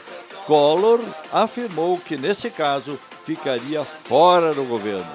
[0.47, 1.01] Collor
[1.33, 5.11] afirmou que, nesse caso, ficaria fora do governo.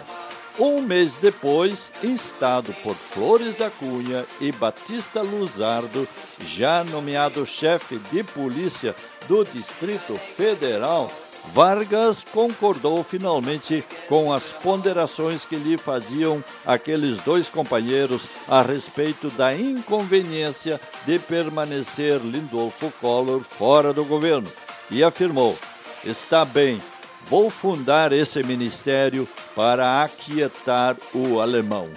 [0.59, 6.07] Um mês depois, instado por Flores da Cunha e Batista Luzardo,
[6.45, 8.95] já nomeado chefe de polícia
[9.27, 11.11] do Distrito Federal,
[11.55, 19.57] Vargas concordou finalmente com as ponderações que lhe faziam aqueles dois companheiros a respeito da
[19.57, 24.47] inconveniência de permanecer Lindolfo Collor fora do governo
[24.93, 25.59] e afirmou:
[26.05, 26.81] Está bem,
[27.27, 29.27] vou fundar esse ministério
[29.57, 31.89] para aquietar o alemão.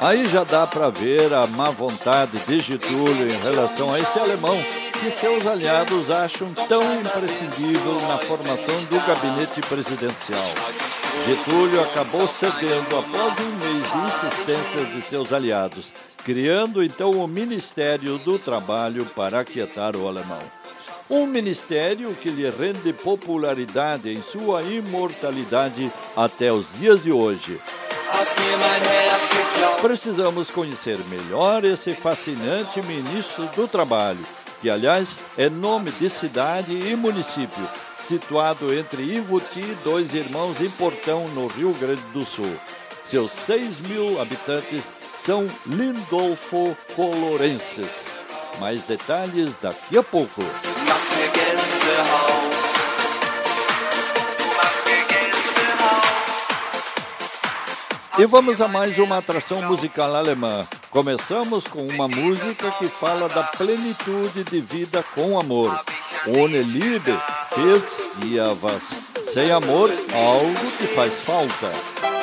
[0.00, 4.56] Aí já dá para ver a má vontade de Getúlio em relação a esse alemão
[5.00, 10.54] que seus aliados acham tão imprescindível na formação do gabinete presidencial.
[11.26, 15.92] Getúlio acabou cedendo após um mês de insistências de seus aliados
[16.26, 20.40] criando então o Ministério do Trabalho para aquietar o alemão.
[21.08, 27.60] Um ministério que lhe rende popularidade em sua imortalidade até os dias de hoje.
[29.80, 34.26] Precisamos conhecer melhor esse fascinante ministro do Trabalho,
[34.60, 37.68] que, aliás, é nome de cidade e município,
[38.08, 42.52] situado entre Ivuti e Dois Irmãos em Portão, no Rio Grande do Sul.
[43.04, 44.82] Seus 6 mil habitantes
[45.26, 47.90] são Lindolfo Colorenses.
[48.60, 50.40] Mais detalhes daqui a pouco.
[58.18, 60.64] E vamos a mais uma atração musical alemã.
[60.90, 65.84] Começamos com uma música que fala da plenitude de vida com amor.
[66.28, 67.12] Ohne Liebe
[67.52, 67.88] fehlt
[68.20, 68.84] dir was.
[69.34, 72.15] Sem amor, algo que faz falta.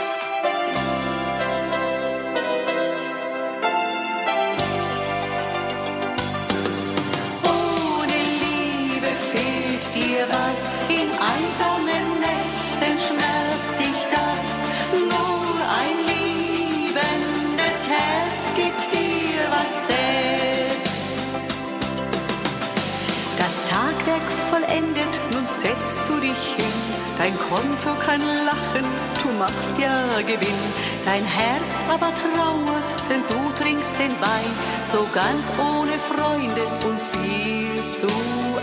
[27.17, 28.85] Dein Konto kann lachen,
[29.21, 30.61] du machst ja Gewinn.
[31.05, 34.51] Dein Herz aber trauert, denn du trinkst den Wein.
[34.85, 38.07] So ganz ohne Freunde und viel zu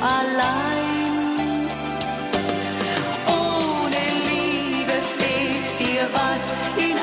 [0.01, 1.68] allein.
[3.28, 6.44] Ohne Liebe fehlt dir was,
[6.84, 6.99] in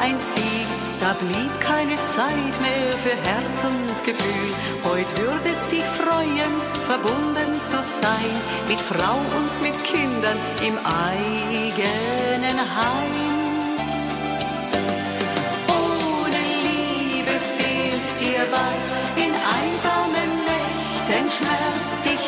[0.00, 0.66] ein Ziel.
[1.00, 4.50] Da blieb keine Zeit mehr für Herz und Gefühl.
[4.84, 6.52] Heute würde es dich freuen,
[6.86, 8.34] verbunden zu sein
[8.68, 13.36] mit Frau und mit Kindern im eigenen Heim.
[15.68, 18.82] Ohne Liebe fehlt dir was,
[19.16, 22.25] in einsamen Nächten schmerzt dich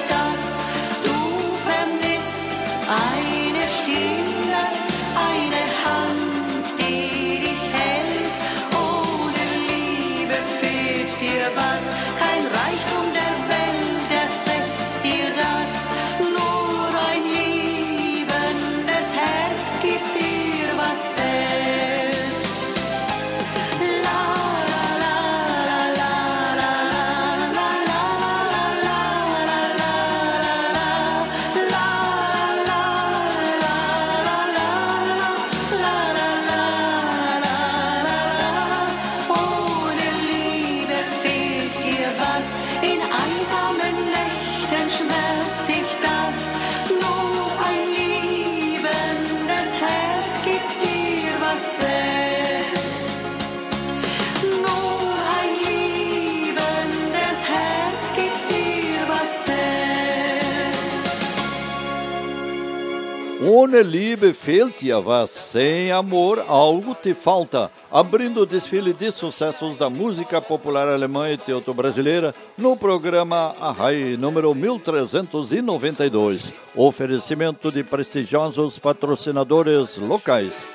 [63.50, 67.70] Ohne Liebe fehlt dir was, sem amor algo te falta.
[67.90, 74.54] Abrindo o desfile de sucessos da música popular alemã e teuto-brasileira no programa Arrai número
[74.54, 76.52] 1392.
[76.76, 80.70] Oferecimento de prestigiosos patrocinadores locais.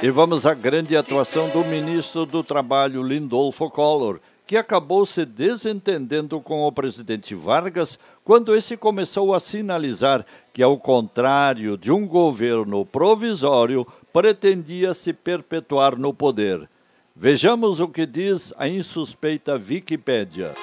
[0.00, 6.40] E vamos à grande atuação do ministro do Trabalho, Lindolfo Collor, que acabou se desentendendo
[6.40, 12.86] com o presidente Vargas quando esse começou a sinalizar que, ao contrário de um governo
[12.86, 16.68] provisório, pretendia se perpetuar no poder.
[17.14, 20.54] Vejamos o que diz a insuspeita Wikipédia.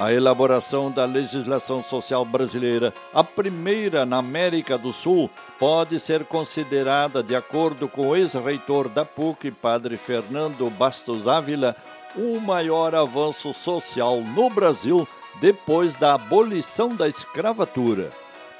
[0.00, 7.22] A elaboração da legislação social brasileira, a primeira na América do Sul, pode ser considerada,
[7.22, 11.76] de acordo com o ex-reitor da PUC, padre Fernando Bastos Ávila,
[12.16, 15.06] o maior avanço social no Brasil
[15.40, 18.10] depois da abolição da escravatura.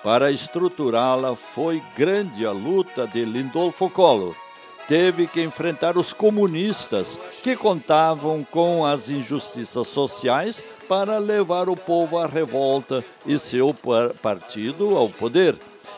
[0.04, 4.36] Para estruturá-la, foi grande a luta de Lindolfo Collor
[4.88, 7.06] teve que enfrentar os comunistas,
[7.42, 14.10] que contavam com as injustiças sociais para levar o povo à revolta e seu par-
[14.14, 15.56] partido ao poder.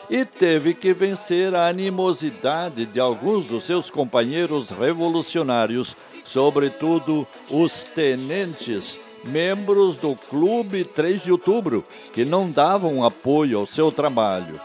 [0.09, 8.97] E teve que vencer a animosidade de alguns dos seus companheiros revolucionários, sobretudo os tenentes,
[9.25, 11.83] membros do Clube 3 de Outubro,
[12.13, 14.59] que não davam apoio ao seu trabalho.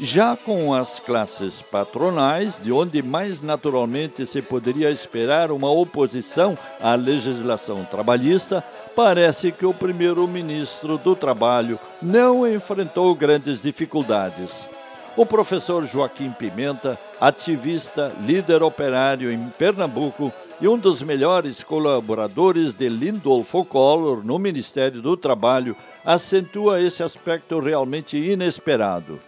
[0.00, 6.94] Já com as classes patronais, de onde mais naturalmente se poderia esperar uma oposição à
[6.94, 8.62] legislação trabalhista,
[8.98, 14.68] parece que o primeiro-ministro do Trabalho não enfrentou grandes dificuldades.
[15.16, 22.88] O professor Joaquim Pimenta, ativista, líder operário em Pernambuco e um dos melhores colaboradores de
[22.88, 29.20] Lindolfo Collor no Ministério do Trabalho, acentua esse aspecto realmente inesperado.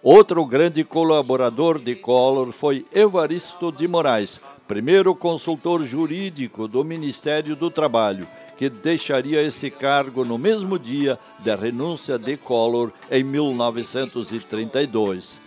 [0.00, 7.68] Outro grande colaborador de Collor foi Evaristo de Moraes, primeiro consultor jurídico do Ministério do
[7.68, 8.24] Trabalho,
[8.58, 15.38] que deixaria esse cargo no mesmo dia da renúncia de Collor em 1932.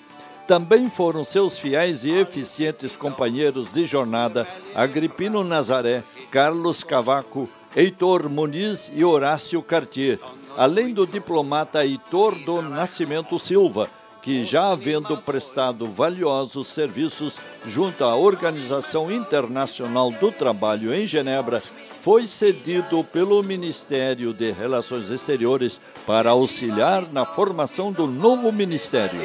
[0.47, 8.89] Também foram seus fiéis e eficientes companheiros de jornada Agripino Nazaré, Carlos Cavaco, Heitor Muniz
[8.93, 10.17] e Horácio Cartier,
[10.57, 13.89] além do diplomata Heitor do Nascimento Silva,
[14.21, 17.35] que já havendo prestado valiosos serviços
[17.65, 21.63] junto à Organização Internacional do Trabalho em Genebra,
[22.01, 29.19] foi cedido pelo Ministério de Relações Exteriores para auxiliar na formação do novo ministério.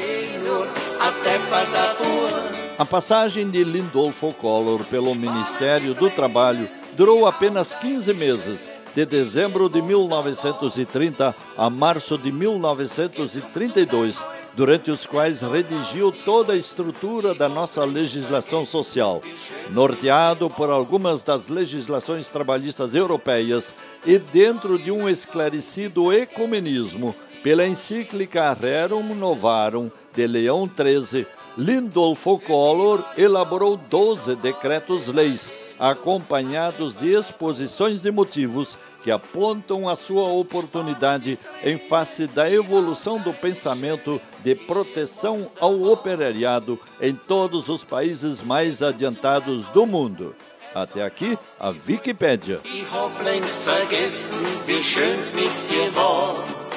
[2.77, 9.67] A passagem de Lindolfo Collor pelo Ministério do Trabalho durou apenas 15 meses, de dezembro
[9.67, 14.23] de 1930 a março de 1932,
[14.57, 19.21] durante os quais redigiu toda a estrutura da nossa legislação social,
[19.69, 23.71] norteado por algumas das legislações trabalhistas europeias
[24.03, 33.05] e dentro de um esclarecido ecumenismo pela encíclica Rerum Novarum de Leão XIII, Lindolfo Collor
[33.15, 38.75] elaborou 12 decretos-leis acompanhados de exposições de motivos
[39.07, 46.77] que apontam a sua oportunidade em face da evolução do pensamento de proteção ao operariado
[46.99, 50.35] em todos os países mais adiantados do mundo.
[50.75, 52.59] Até aqui, a Wikipédia.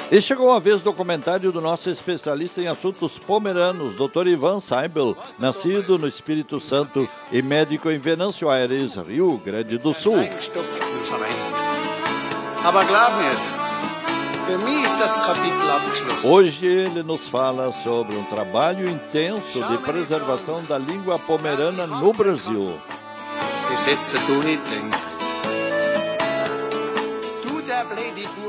[0.09, 4.27] E chegou a vez do comentário do nosso especialista em assuntos pomeranos, Dr.
[4.27, 10.15] Ivan Seibel, nascido no Espírito Santo e médico em Venâncio Aires, Rio Grande do Sul.
[16.23, 22.79] Hoje ele nos fala sobre um trabalho intenso de preservação da língua pomerana no Brasil.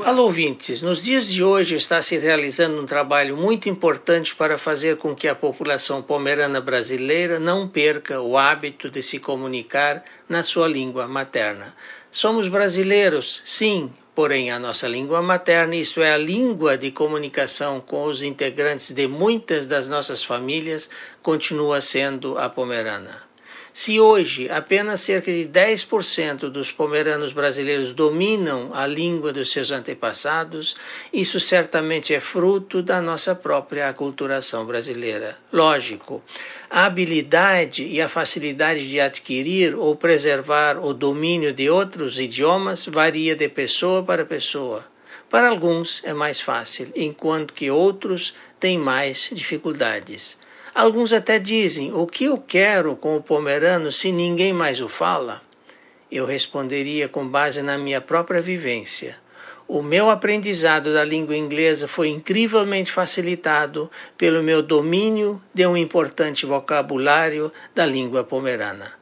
[0.05, 0.83] Alô, ouvintes!
[0.83, 5.27] Nos dias de hoje está se realizando um trabalho muito importante para fazer com que
[5.27, 11.73] a população pomerana brasileira não perca o hábito de se comunicar na sua língua materna.
[12.11, 18.03] Somos brasileiros, sim, Porém, a nossa língua materna, isto é, a língua de comunicação com
[18.03, 20.89] os integrantes de muitas das nossas famílias,
[21.23, 23.32] continua sendo a pomerana.
[23.73, 30.77] Se hoje apenas cerca de 10% dos pomeranos brasileiros dominam a língua dos seus antepassados,
[31.11, 35.35] isso certamente é fruto da nossa própria aculturação brasileira.
[35.51, 36.21] Lógico,
[36.69, 43.35] a habilidade e a facilidade de adquirir ou preservar o domínio de outros idiomas varia
[43.35, 44.85] de pessoa para pessoa.
[45.31, 50.37] Para alguns é mais fácil, enquanto que outros têm mais dificuldades.
[50.73, 55.41] Alguns até dizem: O que eu quero com o pomerano se ninguém mais o fala?
[56.11, 59.15] Eu responderia com base na minha própria vivência.
[59.67, 66.45] O meu aprendizado da língua inglesa foi incrivelmente facilitado pelo meu domínio de um importante
[66.45, 68.93] vocabulário da língua pomerana.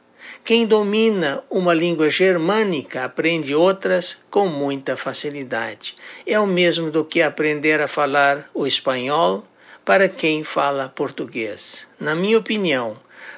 [0.44, 5.94] Quem domina uma língua germânica aprende outras com muita facilidade.
[6.26, 9.44] É o mesmo do que aprender a falar o espanhol,
[9.84, 11.86] para quem fala português.
[11.98, 12.96] Na minha opinião,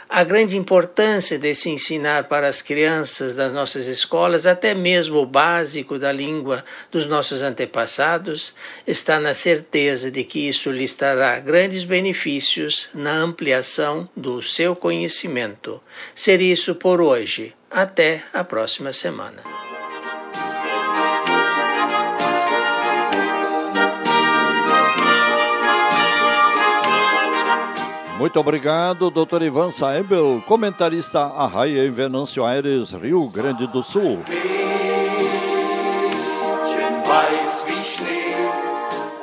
[0.08, 5.26] a grande importância de se ensinar para as crianças das nossas escolas, até mesmo o
[5.26, 8.54] básico da língua dos nossos antepassados,
[8.86, 15.80] está na certeza de que isso lhes trará grandes benefícios na ampliação do seu conhecimento.
[16.14, 17.52] Ser isso por hoje.
[17.70, 19.63] Até a próxima semana.
[28.18, 29.42] Muito obrigado, Dr.
[29.42, 34.20] Ivan Saebel, comentarista Arraia em Venâncio Aires, Rio Grande do Sul.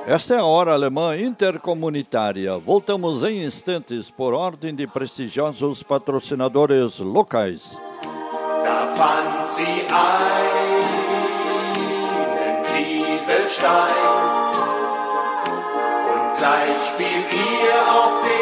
[0.06, 2.58] Esta é a Hora Alemã Intercomunitária.
[2.58, 7.78] Voltamos em instantes por ordem de prestigiosos patrocinadores locais.
[8.64, 8.92] Da
[16.42, 17.72] gleich ihr
[18.24, 18.41] der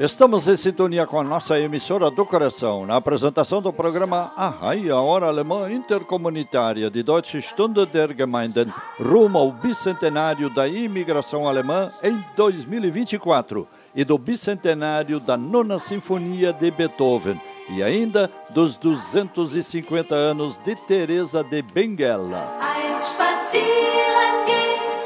[0.00, 5.26] Estamos em sintonia com a nossa emissora do coração, na apresentação do programa Arraia, Hora
[5.26, 13.68] Alemã Intercomunitária de Deutsche Stunde der Gemeinden, rumo ao bicentenário da imigração alemã em 2024
[13.94, 17.38] e do bicentenário da Nona Sinfonia de Beethoven
[17.68, 22.42] e ainda dos 250 anos de Teresa de Benguela.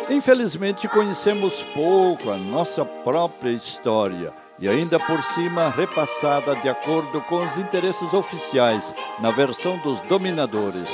[0.08, 7.44] Infelizmente, conhecemos pouco a nossa própria história e ainda por cima repassada de acordo com
[7.44, 10.88] os interesses oficiais na versão dos dominadores.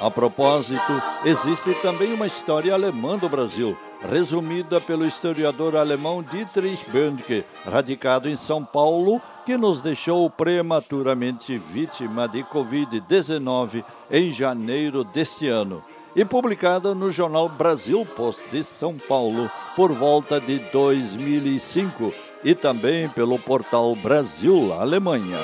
[0.00, 3.76] A propósito, existe também uma história alemã do Brasil,
[4.10, 12.28] resumida pelo historiador alemão Dietrich Böndke, radicado em São Paulo, que nos deixou prematuramente vítima
[12.28, 15.82] de Covid-19 em janeiro deste ano
[16.14, 23.08] e publicada no jornal Brasil Post de São Paulo por volta de 2005 e também
[23.08, 25.40] pelo portal Brasil Alemanha.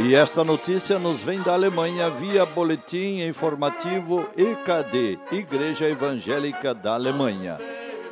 [0.00, 7.56] E esta notícia nos vem da Alemanha via boletim informativo EKD, Igreja Evangélica da Alemanha.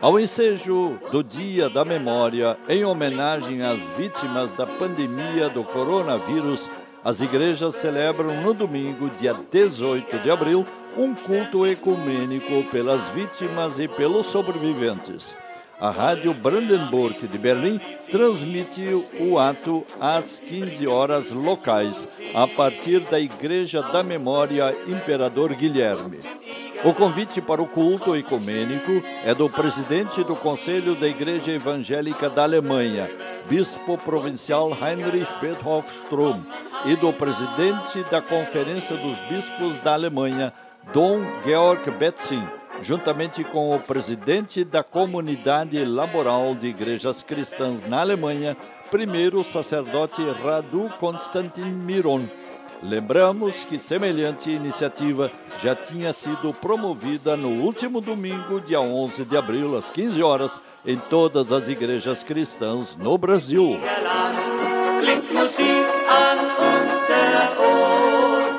[0.01, 6.71] Ao ensejo do Dia da Memória, em homenagem às vítimas da pandemia do coronavírus,
[7.05, 10.65] as igrejas celebram no domingo, dia 18 de abril,
[10.97, 15.35] um culto ecumênico pelas vítimas e pelos sobreviventes.
[15.81, 17.81] A Rádio Brandenburg de Berlim
[18.11, 26.19] transmitiu o ato às 15 horas locais, a partir da Igreja da Memória Imperador Guilherme.
[26.85, 32.43] O convite para o culto ecumênico é do presidente do Conselho da Igreja Evangélica da
[32.43, 33.09] Alemanha,
[33.49, 36.43] bispo provincial Heinrich Bedhoff Strom,
[36.85, 40.53] e do presidente da Conferência dos Bispos da Alemanha,
[40.91, 42.47] Dom Georg Betzing,
[42.83, 48.57] juntamente com o presidente da Comunidade Laboral de Igrejas Cristãs na Alemanha,
[48.91, 52.25] primeiro sacerdote Radu Konstantin Miron.
[52.83, 55.31] Lembramos que semelhante iniciativa
[55.63, 60.97] já tinha sido promovida no último domingo, dia 11 de abril, às 15 horas, em
[60.97, 63.79] todas as igrejas cristãs no Brasil.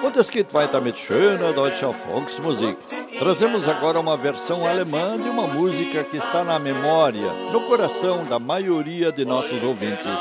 [0.03, 2.75] Und es geht weiter mit schöner deutscher Volksmusik.
[3.17, 8.37] Trazemos agora uma versão alemã de uma música que está na memória, no coração da
[8.37, 10.19] maioria de nossos ouvintes.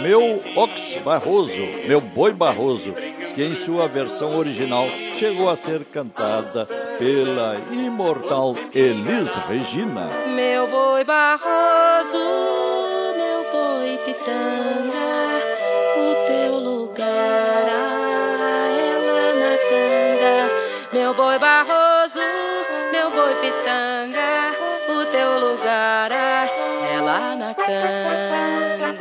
[0.00, 1.50] Meu Ox Barroso,
[1.88, 2.92] meu boi Barroso,
[3.34, 4.86] que em sua versão original
[5.18, 10.08] chegou a ser cantada pela imortal Elis Regina.
[10.28, 12.18] Meu boi Barroso,
[13.16, 15.39] meu boi Pitanga,
[21.10, 22.20] Meu boi Barroso,
[22.92, 24.54] meu boi Pitanga,
[24.88, 29.00] o teu lugar é lá na canga.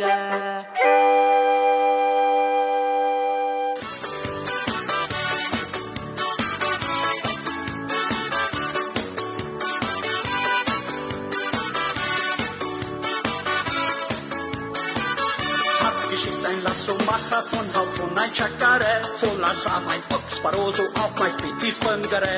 [18.19, 22.37] Ein Chakare, so lass mein Ochs Barroso auf mein Spitis Bungere.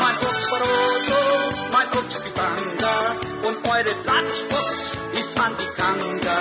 [0.00, 1.20] Mein Ochs Barroso,
[1.72, 2.94] mein Ochs Pitanga
[3.46, 6.38] und eure Platzbox ist an die Kanga.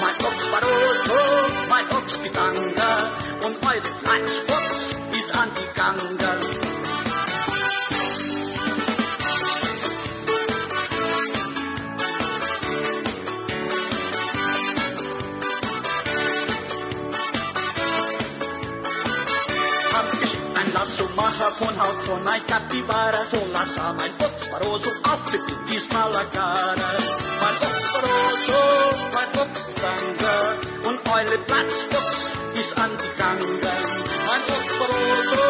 [0.00, 1.20] Mein Ochs Barroso,
[1.68, 2.90] mein Ochs Pitanga
[3.46, 4.49] und eure Platzbox
[22.10, 26.88] zona e capivara Solaça mais boxparoso, alto ah, e desmalacara
[27.40, 28.60] Mein boxparoso,
[29.14, 30.44] mein boxganger
[30.88, 32.08] Und eule Platzbox
[32.54, 33.76] bis an die Ganga
[34.26, 35.42] Mein boxparoso,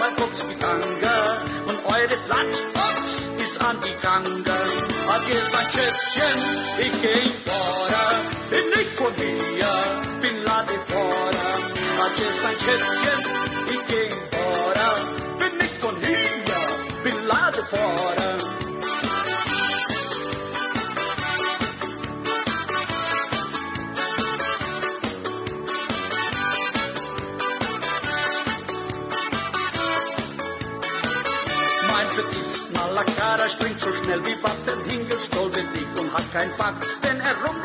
[0.00, 1.22] mein boxganger
[1.68, 3.02] Und eure Platzbox
[3.36, 4.58] bis an die Ganga
[5.14, 6.38] Adieu mein Schätzchen,
[6.84, 8.06] ich geh in Fora
[8.50, 9.74] Bin nicht von hier,
[10.22, 11.48] bin lade Fora
[12.04, 13.37] Adieu mein Schätzchen,
[17.70, 18.28] fora.
[31.92, 34.36] Mein Petit Malakara springt so schnell wie
[34.90, 37.60] Hingelstoll wird dich und hat kein Fach, wenn er rum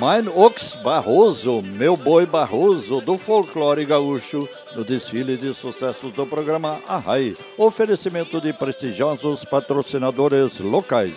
[0.00, 6.80] Mein Ox Barroso, meu boi Barroso, do folclore gaúcho, no desfile de sucessos do programa
[6.88, 7.36] Arrai.
[7.58, 11.12] Oferecimento de prestigiosos patrocinadores locais.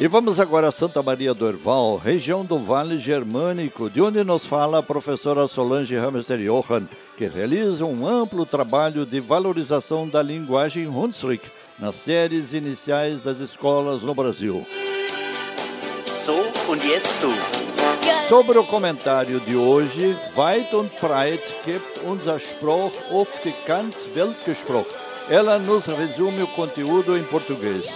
[0.00, 4.46] E vamos agora a Santa Maria do Herval, região do Vale Germânico, de onde nos
[4.46, 10.86] fala a professora Solange Hamster Johann, que realiza um amplo trabalho de valorização da linguagem
[10.86, 14.66] Hunsrück nas séries iniciais das escolas no Brasil.
[16.12, 16.34] So,
[16.68, 17.32] und jetzt du.
[18.28, 24.36] Sobre o comentário de hoje, weit und breit gibt unser Spruch auf die ganz Welt
[24.44, 24.86] gesprochen.
[25.30, 27.86] Ela nos resume o conteúdo em português.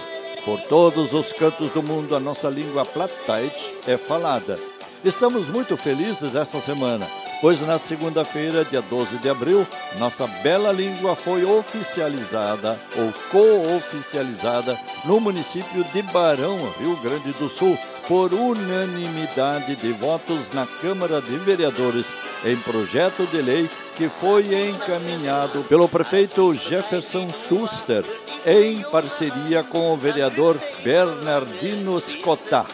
[0.45, 4.57] Por todos os cantos do mundo, a nossa língua Plattdeutsch é falada.
[5.03, 7.05] Estamos muito felizes essa semana,
[7.41, 9.67] pois na segunda-feira, dia 12 de abril,
[9.99, 17.77] nossa bela língua foi oficializada ou co-oficializada no município de Barão, Rio Grande do Sul,
[18.07, 22.05] por unanimidade de votos na Câmara de Vereadores,
[22.45, 28.05] em projeto de lei que foi encaminhado pelo prefeito Jefferson Schuster
[28.45, 32.65] em parceria com o vereador Bernardino Scottá.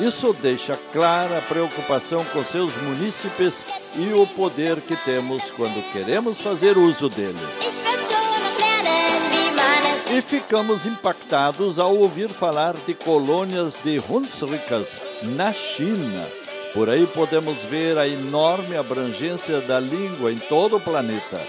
[0.00, 3.54] Isso deixa clara a preocupação com seus munícipes
[3.96, 7.38] e o poder que temos quando queremos fazer uso dele.
[10.10, 14.88] E ficamos impactados ao ouvir falar de colônias de Hunsricas
[15.22, 16.26] na China.
[16.72, 21.40] Por aí podemos ver a enorme abrangência da língua em todo o planeta.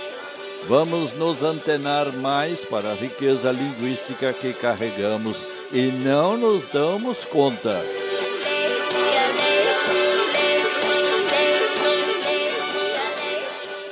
[0.68, 5.38] Vamos nos antenar mais para a riqueza linguística que carregamos
[5.72, 7.82] e não nos damos conta.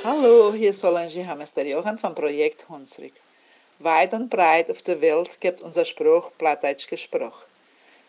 [0.02, 3.12] Hallo, hier ist Solange Hamester-Johann vom Projekt Hunsrück.
[3.80, 7.44] Weit und breit auf der Welt gibt unser Spruch Plattdeutsch gesprochen.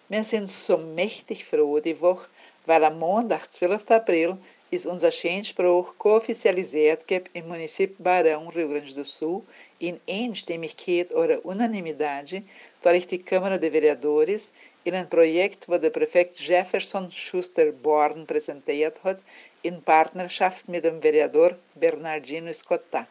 [0.08, 2.30] Wir sind so mächtig froh die Woche,
[2.66, 3.92] weil am Montag, 12.
[3.92, 4.38] April,
[4.70, 9.42] ist unser Schönspruch kooffizialisiert im Município Barão, Rio Grande do Sul,
[9.80, 12.44] in Einstimmigkeit oder Unanimidade
[12.82, 14.54] durch die Câmara de Vereadores
[14.86, 19.20] in ein Projekt, wo der Präfekt Jefferson Schuster Born präsentiert hat,
[19.64, 23.06] in Partnerschaft mit dem Vereador Bernardino Scotta.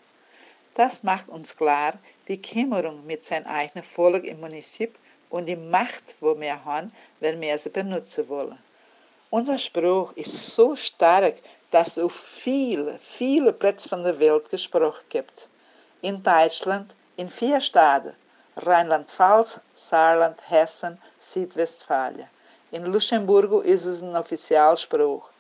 [0.75, 1.95] Das macht uns klar,
[2.29, 4.99] die Kümmerung mit seinem eigenen Volk im Municip
[5.31, 8.59] und die Macht, wo wir haben, wenn wir sie benutzen wollen.
[9.31, 11.37] Unser Spruch ist so stark,
[11.71, 15.49] dass es auf viele, viele Plätze von der Welt gesprochen gibt.
[16.03, 18.13] In Deutschland, in vier Staaten,
[18.57, 22.27] Rheinland-Pfalz, Saarland, Hessen, Südwestfalen.
[22.73, 25.31] In Luxemburgo ist es ein Offizialspruch.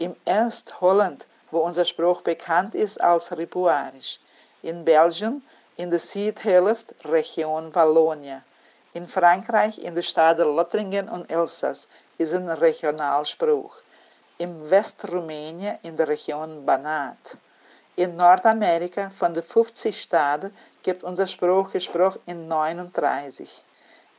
[0.00, 4.20] Im Erst-Holland, wo unser Spruch bekannt ist als Ripuarisch.
[4.62, 5.42] In Belgien,
[5.76, 8.44] in der Südhälfte, Region Wallonia.
[8.94, 13.74] In Frankreich, in der Stadt Lothringen und Elsass, ist ein Regionalspruch.
[14.38, 17.36] Im Westrumänien in der Region Banat.
[17.96, 23.64] In Nordamerika von den 50 Staaten gibt unser Spruch gesprochen in 39.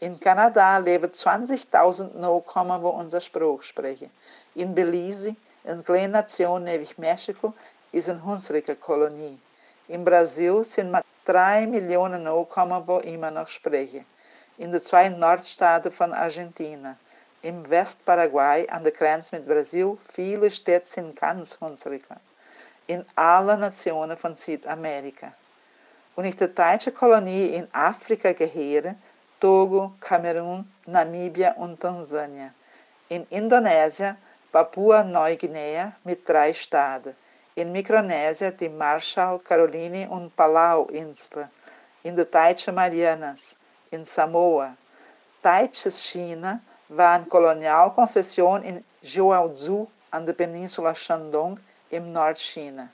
[0.01, 4.11] In Kanada leben 20.000 Nachkommen, wo unser Spruch sprechen.
[4.55, 7.53] In Belize, eine kleine Nation neben Mexiko,
[7.91, 9.39] ist eine hunsrige Kolonie.
[9.87, 14.05] In Brasil sind mal 3 Millionen Nachkommen, wo immer noch sprechen.
[14.57, 16.97] In den zwei Nordstaaten von Argentina.
[17.41, 22.19] Im Westparaguay an der Grenze mit Brasil, viele Städte sind ganz Hunsrücker.
[22.87, 25.33] In allen Nationen von Südamerika.
[26.15, 28.95] Und ich die deutsche Kolonie in Afrika gehöre,
[29.39, 32.51] Togo, Kamerun, Namíbia und Tansânia.
[33.07, 34.17] In Indonesien,
[34.51, 37.15] Papua-Neuguinea mit drei Staaten.
[37.53, 41.49] In Mikronésia die Marshall, Caroline und Palau-Inseln.
[42.01, 43.59] In der Deutschen Marianas.
[43.91, 44.75] In Samoa.
[45.43, 51.59] Deutsches China war eine Kolonialkonzession in Jiaozhou an der Peninsula Shandong
[51.91, 52.89] im Nordchina.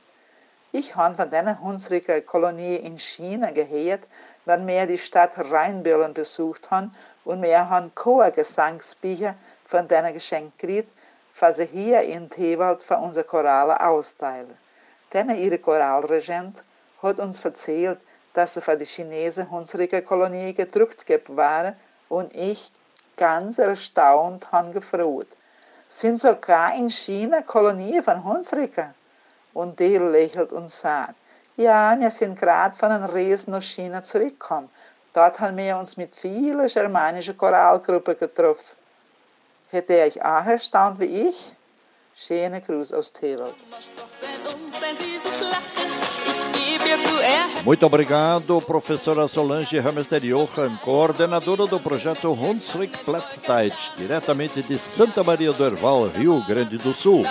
[0.74, 4.02] Ich habe von dieser hunsrigen Kolonie in China gehört,
[4.44, 6.92] wenn wir die Stadt Rheinböllen besucht haben
[7.24, 10.92] und wir haben Chorgesangsbücher von denen geschenkt gekriegt,
[11.72, 14.58] hier in Tewald für unsere Chorale austeilen.
[15.14, 16.64] Denn ihre Choralregent
[17.02, 18.00] hat uns erzählt,
[18.34, 21.76] dass sie für die Chinesen hunsrige Kolonie gedruckt waren
[22.10, 22.72] und ich
[23.16, 25.38] ganz erstaunt habe gefragt,
[25.88, 28.94] sind sogar in China Kolonien von Hunsriken?
[29.54, 31.16] Und die lächelt und sagt,
[31.56, 34.70] ja, wir sind gerade von einem Reis nach China zurückgekommen.
[35.14, 38.76] Dort haben wir uns mit vielen germanischen Choralgruppen getroffen.
[39.70, 41.54] Hätte ihr euch auch erstaunt wie ich?
[42.16, 43.56] Schöne Gruß aus Tewald.
[47.66, 55.52] Muito obrigado, professora Solange Hamester Johan, coordenadora do projeto Hunsrück Plattdeutsch, diretamente de Santa Maria
[55.52, 57.26] do Herval, Rio Grande do Sul.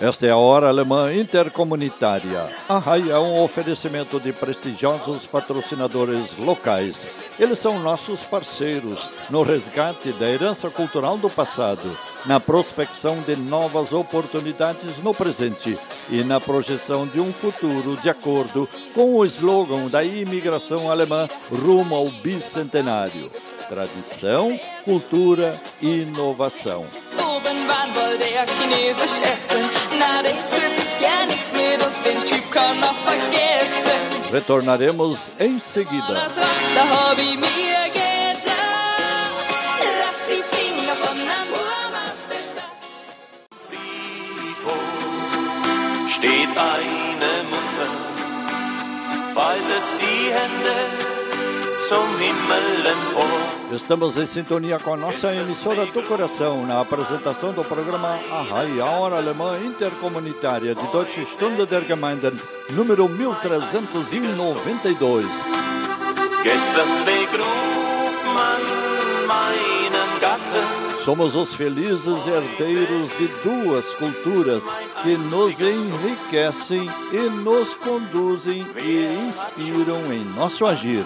[0.00, 2.48] Esta é a Hora Alemã Intercomunitária.
[2.66, 6.96] A RAI é um oferecimento de prestigiosos patrocinadores locais.
[7.38, 8.98] Eles são nossos parceiros
[9.28, 11.94] no resgate da herança cultural do passado,
[12.24, 15.78] na prospecção de novas oportunidades no presente
[16.08, 21.94] e na projeção de um futuro de acordo com o slogan da imigração alemã rumo
[21.94, 23.30] ao bicentenário:
[23.68, 26.86] tradição, cultura e inovação.
[32.04, 34.32] Den Typ kann man vergessen.
[34.32, 36.30] Retornaremos em seguida.
[40.00, 41.18] Lass die Finger von
[46.20, 47.90] steht eine Mutter,
[49.34, 51.19] faltet die Hände.
[53.72, 58.86] Estamos em sintonia com a nossa emissora do coração na apresentação do programa Arrai, a
[58.86, 62.32] hora alemã intercomunitária de Deutsche Stunde der Gemeinden,
[62.70, 65.26] número 1392.
[66.42, 67.44] Gestern begrub
[68.34, 68.60] man
[69.26, 70.64] meinen Gatten.
[71.04, 74.62] Somos os felizes herdeiros de duas culturas
[75.02, 81.02] que nos enriquecem e nos conduzem e inspiram em nosso agir.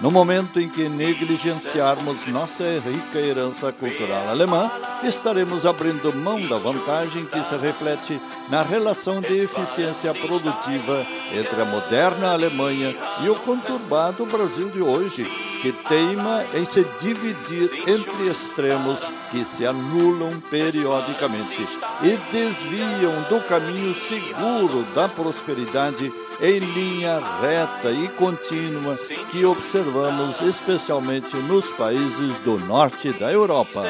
[0.00, 4.70] No momento em que negligenciarmos nossa rica herança cultural alemã,
[5.02, 8.20] estaremos abrindo mão da vantagem que se reflete
[8.50, 12.94] na relação de eficiência produtiva entre a moderna Alemanha
[13.24, 15.24] e o conturbado Brasil de hoje,
[15.62, 18.98] que teima em se dividir entre extremos
[19.30, 21.66] que se anulam periodicamente
[22.02, 28.96] e desviam do caminho seguro da prosperidade em linha reta e contínua
[29.30, 33.82] que observamos especialmente nos países do norte da Europa.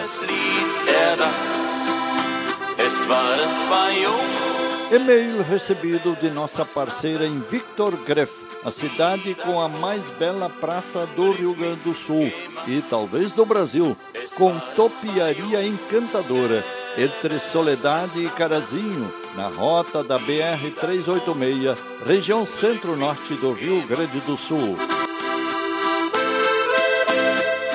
[4.92, 8.32] E-mail recebido de nossa parceira em Victor Greff,
[8.64, 12.32] a cidade com a mais bela praça do Rio Grande do Sul
[12.68, 13.96] e talvez do Brasil,
[14.36, 16.64] com topiaria encantadora
[16.96, 21.76] entre Soledade e Carazinho, na rota da BR-386,
[22.06, 24.76] região centro-norte do Rio Grande do Sul.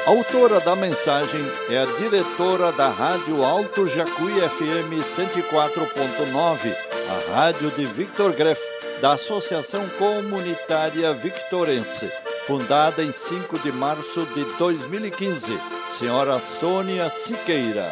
[0.06, 6.76] Autora da mensagem é a diretora da Rádio Alto Jacuí FM 104.9,
[7.08, 8.62] a rádio de Victor Greff,
[9.00, 12.12] da Associação Comunitária Victorense,
[12.48, 15.40] fundada em 5 de março de 2015.
[16.00, 17.88] Senhora Sônia Siqueira.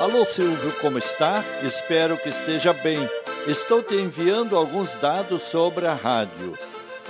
[0.00, 1.44] Alô Silvio, como está?
[1.62, 2.98] Espero que esteja bem.
[3.46, 6.54] Estou te enviando alguns dados sobre a rádio.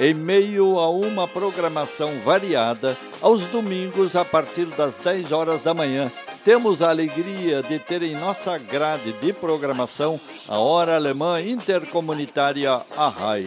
[0.01, 6.11] Em meio a uma programação variada, aos domingos a partir das 10 horas da manhã,
[6.45, 10.19] temos a alegria de ter em nossa grade de programação
[10.49, 13.47] a Hora Alemã Intercomunitária ARRAI.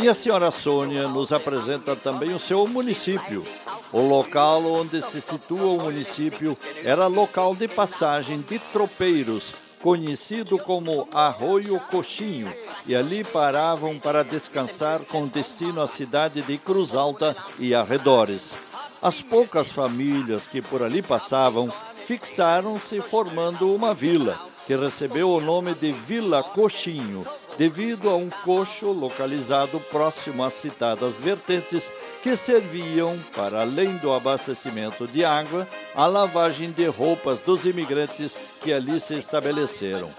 [0.00, 3.46] E a senhora Sônia nos apresenta também o seu município.
[3.92, 11.08] O local onde se situa o município era local de passagem de tropeiros, conhecido como
[11.12, 12.52] Arroio Coxinho,
[12.86, 18.69] e ali paravam para descansar com destino à cidade de Cruz Alta e arredores.
[19.02, 21.72] As poucas famílias que por ali passavam
[22.06, 27.24] fixaram-se formando uma vila, que recebeu o nome de Vila Coxinho,
[27.56, 31.90] devido a um coxo localizado próximo às citadas vertentes
[32.22, 38.70] que serviam, para além do abastecimento de água, a lavagem de roupas dos imigrantes que
[38.70, 40.10] ali se estabeleceram.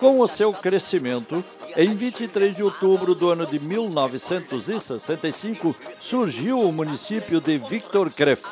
[0.00, 1.44] Com o seu crescimento,
[1.76, 8.42] em 23 de outubro do ano de 1965, surgiu o município de Victor Greff,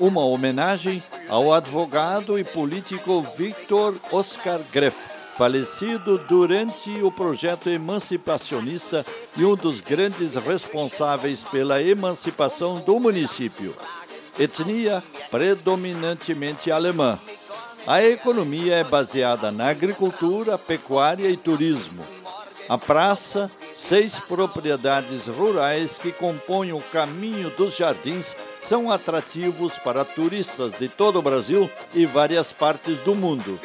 [0.00, 4.96] uma homenagem ao advogado e político Victor Oscar Greff,
[5.36, 9.04] falecido durante o projeto emancipacionista
[9.36, 13.76] e um dos grandes responsáveis pela emancipação do município.
[14.38, 17.18] Etnia predominantemente alemã,
[17.86, 22.02] a economia é baseada na agricultura, pecuária e turismo.
[22.66, 30.72] A praça, seis propriedades rurais que compõem o caminho dos jardins, são atrativos para turistas
[30.78, 33.60] de todo o Brasil e várias partes do mundo.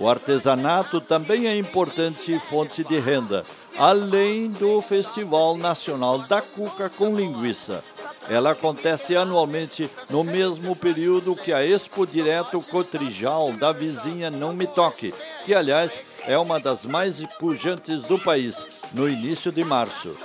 [0.00, 3.44] O artesanato também é importante fonte de renda,
[3.78, 7.84] além do Festival Nacional da Cuca com Linguiça.
[8.30, 14.68] Ela acontece anualmente no mesmo período que a Expo Direto Cotrijal da vizinha Não Me
[14.68, 15.12] Toque,
[15.44, 20.16] que, aliás, é uma das mais pujantes do país, no início de março.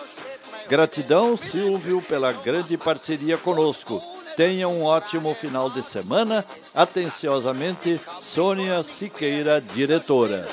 [0.70, 4.00] Gratidão, Silvio, pela grande parceria conosco.
[4.38, 6.46] Tenha um ótimo final de semana.
[6.76, 10.48] Atenciosamente, Sônia Siqueira, diretora.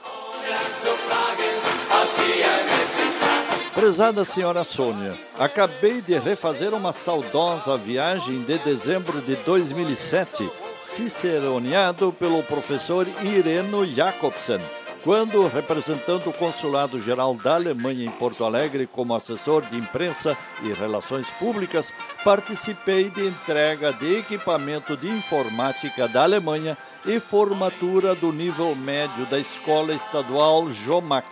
[3.82, 10.48] Prezada senhora Sônia, acabei de refazer uma saudosa viagem de dezembro de 2007,
[10.84, 14.60] ciceroneado pelo professor Ireno Jacobsen,
[15.02, 20.72] quando, representando o Consulado Geral da Alemanha em Porto Alegre como assessor de imprensa e
[20.72, 28.76] relações públicas, participei de entrega de equipamento de informática da Alemanha e formatura do nível
[28.76, 31.26] médio da Escola Estadual Jomac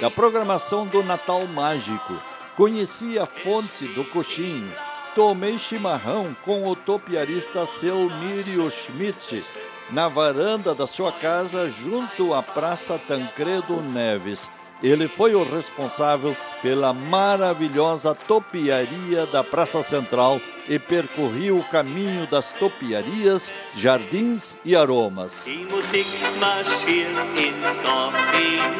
[0.00, 2.14] da programação do Natal Mágico.
[2.56, 4.72] Conheci a fonte do coxinho.
[5.14, 9.44] Tomei chimarrão com o topiarista Selmírio Schmidt
[9.90, 14.48] na varanda da sua casa junto à Praça Tancredo Neves.
[14.82, 22.52] Ele foi o responsável pela maravilhosa topiaria da Praça Central e percorreu o caminho das
[22.54, 25.32] topiarias, jardins e aromas.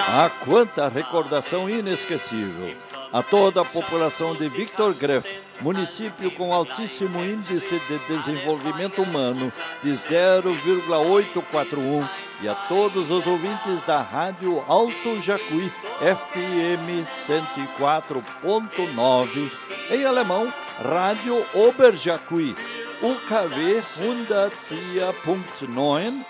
[0.01, 2.77] Ah, quanta recordação inesquecível!
[3.13, 5.29] A toda a população de Victor Greff,
[5.61, 9.53] município com altíssimo índice de desenvolvimento humano
[9.83, 12.07] de 0,841,
[12.41, 19.51] e a todos os ouvintes da Rádio Alto Jacuí, FM 104.9,
[19.91, 22.55] em alemão, Rádio Oberjacuí,
[23.03, 26.25] UKW 104.9.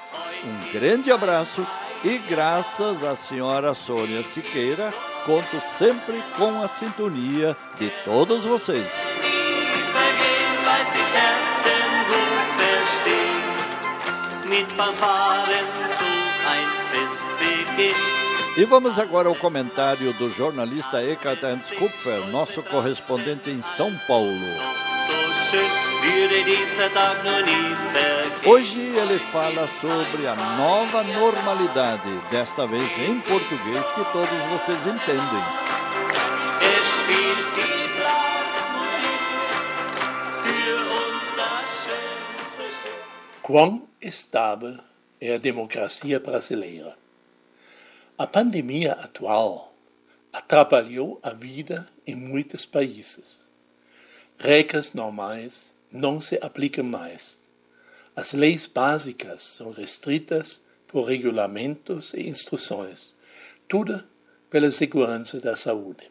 [0.45, 1.67] Um grande abraço
[2.05, 4.95] e graças à senhora Sônia Siqueira,
[5.29, 8.91] conto sempre com a sintonia de todos vocês.
[14.49, 16.05] mit Fanfaren zu
[16.49, 18.38] ein Fest beginnt.
[18.59, 24.35] E vamos agora ao comentário do jornalista Ekaterz Kupfer, nosso correspondente em São Paulo.
[28.45, 35.45] Hoje ele fala sobre a nova normalidade, desta vez em português que todos vocês entendem.
[43.41, 44.79] Quão estável
[45.21, 47.08] é a democracia brasileira.
[48.19, 49.73] A pandemia atual
[50.33, 53.45] atrapalhou a vida em muitos países.
[54.37, 57.45] Regras normais não se aplicam mais.
[58.17, 63.15] As leis básicas são restritas por regulamentos e instruções,
[63.69, 64.05] tudo
[64.51, 66.11] pela segurança da saúde.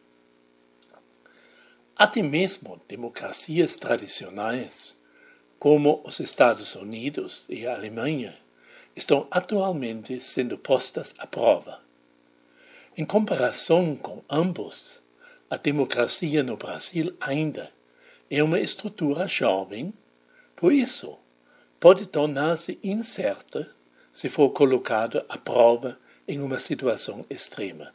[1.93, 4.97] Até mesmo democracias tradicionais
[5.59, 8.33] como os Estados Unidos e a Alemanha,
[8.95, 11.86] estão atualmente sendo postas à prova.
[12.99, 15.03] Em comparação com ambos,
[15.51, 17.71] a democracia no Brasil ainda
[18.27, 19.93] é uma estrutura jovem,
[20.55, 21.15] por isso
[21.79, 23.69] pode tornar-se incerta
[24.11, 27.93] se for colocado à prova em uma situação extrema.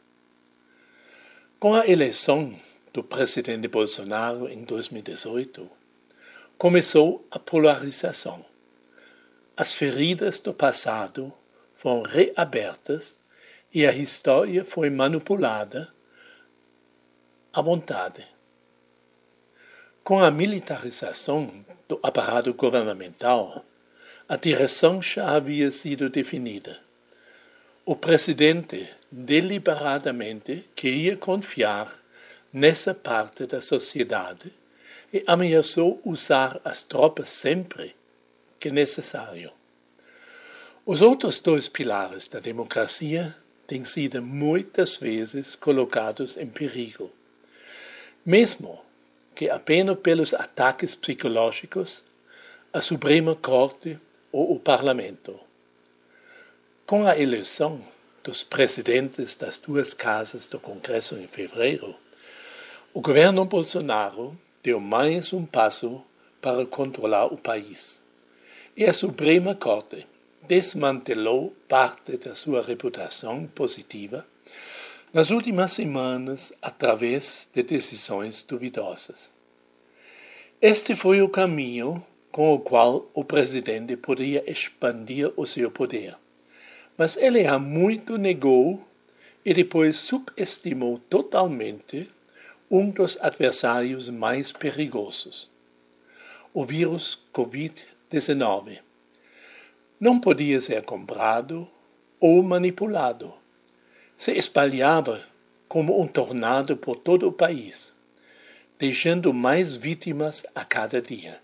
[1.59, 2.57] Com a eleição
[2.93, 5.69] do presidente Bolsonaro em 2018,
[6.57, 8.45] começou a polarização.
[9.57, 11.33] As feridas do passado
[11.73, 13.19] foram reabertas
[13.73, 15.91] e a história foi manipulada
[17.51, 18.23] à vontade.
[20.03, 23.65] Com a militarização do aparato governamental,
[24.29, 26.81] a direção já havia sido definida.
[27.83, 31.91] O presidente deliberadamente queria confiar
[32.51, 34.53] nessa parte da sociedade
[35.11, 37.95] e ameaçou usar as tropas sempre
[38.59, 39.51] que necessário.
[40.85, 43.35] Os outros dois pilares da democracia
[43.67, 47.11] têm sido muitas vezes colocados em perigo.
[48.25, 48.81] Mesmo
[49.35, 52.03] que apenas pelos ataques psicológicos,
[52.71, 53.99] a Suprema Corte
[54.31, 55.39] ou o Parlamento.
[56.85, 57.83] Com a eleição
[58.23, 61.95] dos presidentes das duas casas do Congresso em fevereiro,
[62.93, 66.03] o governo Bolsonaro deu mais um passo
[66.41, 68.01] para controlar o país.
[68.75, 70.05] E a Suprema Corte
[70.47, 74.25] desmantelou parte da sua reputação positiva
[75.13, 79.31] nas últimas semanas através de decisões duvidosas.
[80.61, 86.17] Este foi o caminho com o qual o presidente podia expandir o seu poder.
[86.97, 88.85] Mas ele há muito negou
[89.45, 92.09] e depois subestimou totalmente
[92.69, 95.49] um dos adversários mais perigosos,
[96.53, 98.79] o vírus Covid-19.
[100.03, 101.65] Não podia ser comprado
[102.19, 103.33] ou manipulado.
[104.17, 105.23] Se espalhava
[105.65, 107.93] como um tornado por todo o país,
[108.77, 111.39] deixando mais vítimas a cada dia.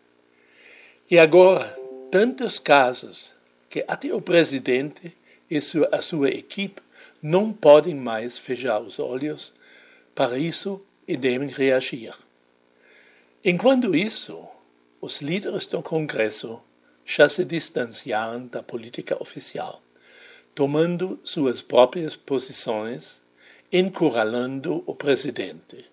[1.10, 1.74] E agora,
[2.12, 3.34] tantos casos
[3.70, 5.16] que até o presidente
[5.50, 5.58] e
[5.90, 6.82] a sua equipe
[7.24, 9.54] não podem mais fechar os olhos
[10.14, 12.14] para isso e devem reagir.
[13.42, 14.46] Enquanto isso,
[15.00, 16.62] os líderes do Congresso
[17.12, 19.82] já se distanciaram da política oficial,
[20.54, 23.20] tomando suas próprias posições,
[23.74, 25.90] encurralando o presidente,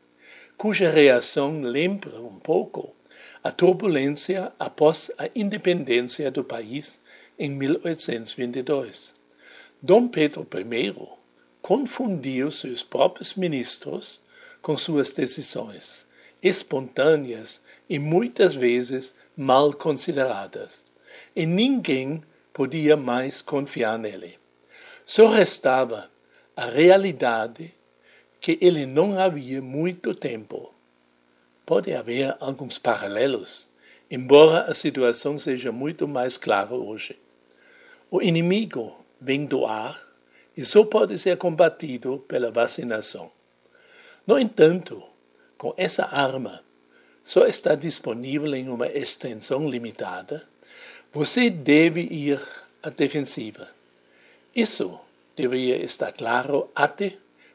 [0.58, 2.94] cuja reação lembra um pouco
[3.42, 6.98] a turbulência após a independência do país
[7.38, 9.14] em 1822.
[9.80, 10.92] Dom Pedro I
[11.62, 14.20] confundiu seus próprios ministros
[14.60, 16.06] com suas decisões,
[16.42, 20.84] espontâneas e muitas vezes mal consideradas,
[21.36, 22.22] e ninguém
[22.52, 24.38] podia mais confiar nele.
[25.04, 26.10] Só restava
[26.56, 27.74] a realidade
[28.40, 30.72] que ele não havia muito tempo.
[31.66, 33.68] Pode haver alguns paralelos,
[34.10, 37.18] embora a situação seja muito mais clara hoje.
[38.10, 40.00] O inimigo vem do ar
[40.56, 43.30] e só pode ser combatido pela vacinação.
[44.26, 45.02] No entanto,
[45.58, 46.64] com essa arma,
[47.22, 50.46] só está disponível em uma extensão limitada,
[51.16, 52.38] você deve ir
[52.82, 53.70] à defensiva.
[54.54, 55.00] Isso
[55.34, 57.14] deveria estar claro até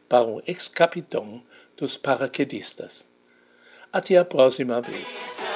[0.10, 1.44] para um ex-capitão
[1.78, 3.08] dos paraquedistas.
[3.94, 5.51] Até a próxima vez.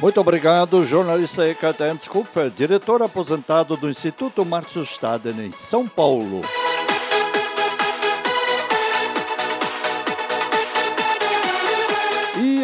[0.00, 6.42] Muito obrigado, jornalista Ekaterine Kupfer, diretor aposentado do Instituto Márcio Staden, em São Paulo.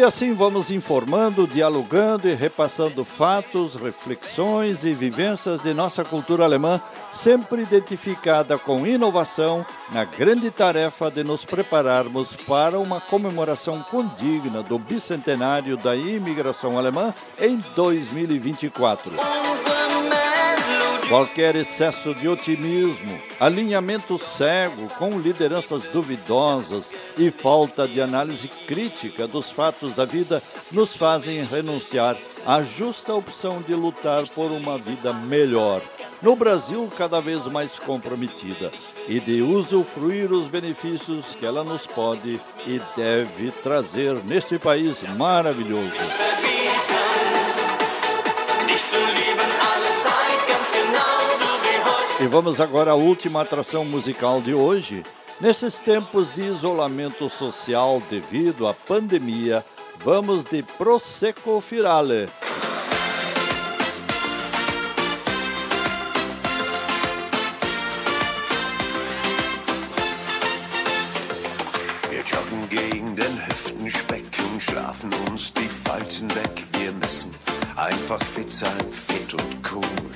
[0.03, 6.81] E assim vamos informando, dialogando e repassando fatos, reflexões e vivências de nossa cultura alemã,
[7.13, 14.77] sempre identificada com inovação na grande tarefa de nos prepararmos para uma comemoração condigna do
[14.77, 19.09] bicentenário da imigração alemã em 2024.
[21.13, 29.51] Qualquer excesso de otimismo, alinhamento cego com lideranças duvidosas e falta de análise crítica dos
[29.51, 30.41] fatos da vida
[30.71, 32.17] nos fazem renunciar
[32.47, 35.83] à justa opção de lutar por uma vida melhor.
[36.23, 38.71] No Brasil, cada vez mais comprometida,
[39.07, 45.93] e de usufruir os benefícios que ela nos pode e deve trazer neste país maravilhoso.
[52.23, 55.03] E vamos agora à última atração musical de hoje.
[55.41, 59.61] Nesses tempos de isolamento social devido à pandemia,
[60.05, 62.29] vamos de Prosecco Firale.
[74.59, 76.63] Schlafen uns die Falten weg.
[76.79, 77.31] Wir müssen
[77.75, 80.12] einfach fit sein, fit und cool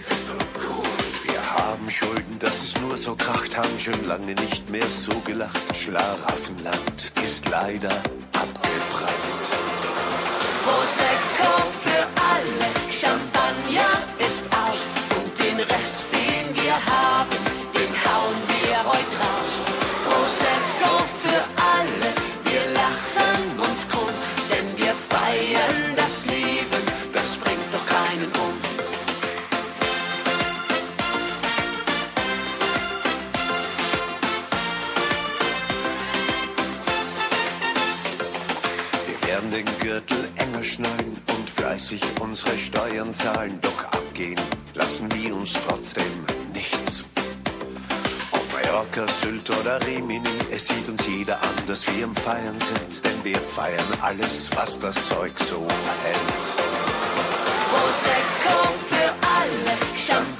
[1.88, 5.74] haben Schulden, dass es nur so kracht, haben schon lange nicht mehr so gelacht.
[5.74, 7.92] Schlaraffenland ist leider
[8.34, 9.48] abgebrannt.
[43.14, 43.60] Zahlen.
[43.62, 44.40] Doch abgehen
[44.74, 46.04] lassen wir uns trotzdem
[46.54, 47.06] nichts.
[48.32, 53.04] Ob Mallorca, Sylt oder Rimini, es sieht uns jeder an, dass wir im Feiern sind.
[53.06, 55.66] Denn wir feiern alles, was das Zeug so
[56.04, 56.46] hält.
[57.70, 58.60] Prosecco
[58.90, 60.37] für alle, Champagner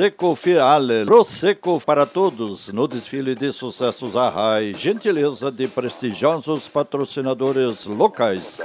[0.00, 8.56] Prosecco Fiale, Prosecco para todos, no desfile de sucessos Arrai, gentileza de prestigiosos patrocinadores locais.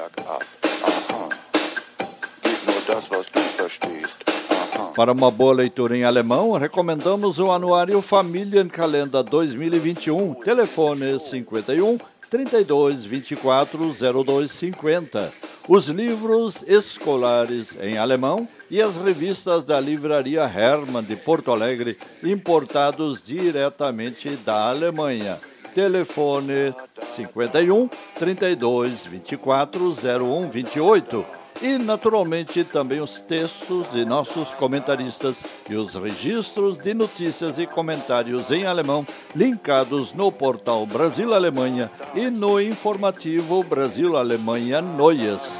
[4.95, 11.97] Para uma boa leitura em alemão, recomendamos o anuário Familienkalender 2021, telefone 51
[12.29, 13.93] 32 24
[14.23, 15.33] 02 50.
[15.67, 23.19] Os livros escolares em alemão e as revistas da Livraria Hermann de Porto Alegre, importados
[23.19, 25.39] diretamente da Alemanha.
[25.73, 26.71] Telefone
[27.15, 27.89] 51
[28.19, 29.93] 32 24
[30.23, 31.25] 01 28
[31.61, 35.37] e, naturalmente, também os textos de nossos comentaristas
[35.69, 39.05] e os registros de notícias e comentários em alemão
[39.35, 45.59] linkados no portal Brasil Alemanha e no informativo Brasil Alemanha Neues.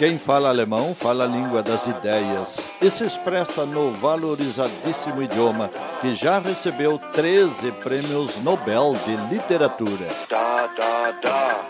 [0.00, 5.68] Quem fala alemão fala a língua das ideias e se expressa no valorizadíssimo idioma
[6.00, 10.06] que já recebeu 13 prêmios Nobel de Literatura.
[10.30, 11.69] Da, da, da.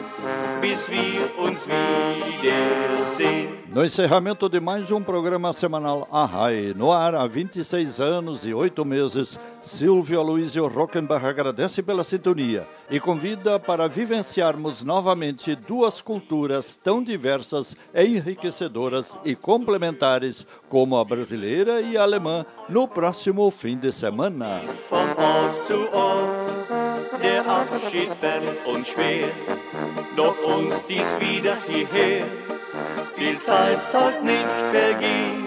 [0.61, 3.61] bis wir uns wiedersehen.
[3.73, 8.83] No encerramento de mais um programa semanal Arrai, no ar há 26 anos e 8
[8.83, 17.01] meses, Silvio Aloysio Rockenbach agradece pela sintonia e convida para vivenciarmos novamente duas culturas tão
[17.01, 24.61] diversas, enriquecedoras e complementares como a brasileira e a alemã no próximo fim de semana.
[27.19, 29.27] Der Abschied fällt uns schwer,
[30.15, 32.23] doch uns zieht's wieder hierher.
[33.15, 35.43] Viel Zeit soll nicht vergehen,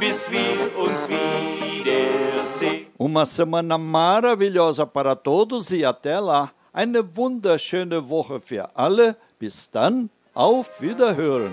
[0.00, 2.86] bis wir uns wiedersehen.
[2.98, 6.50] Uma semana maravilhosa para todos e até lá.
[6.72, 9.16] Eine wunderschöne Woche für alle.
[9.38, 11.52] Bis dann, auf Wiederhören.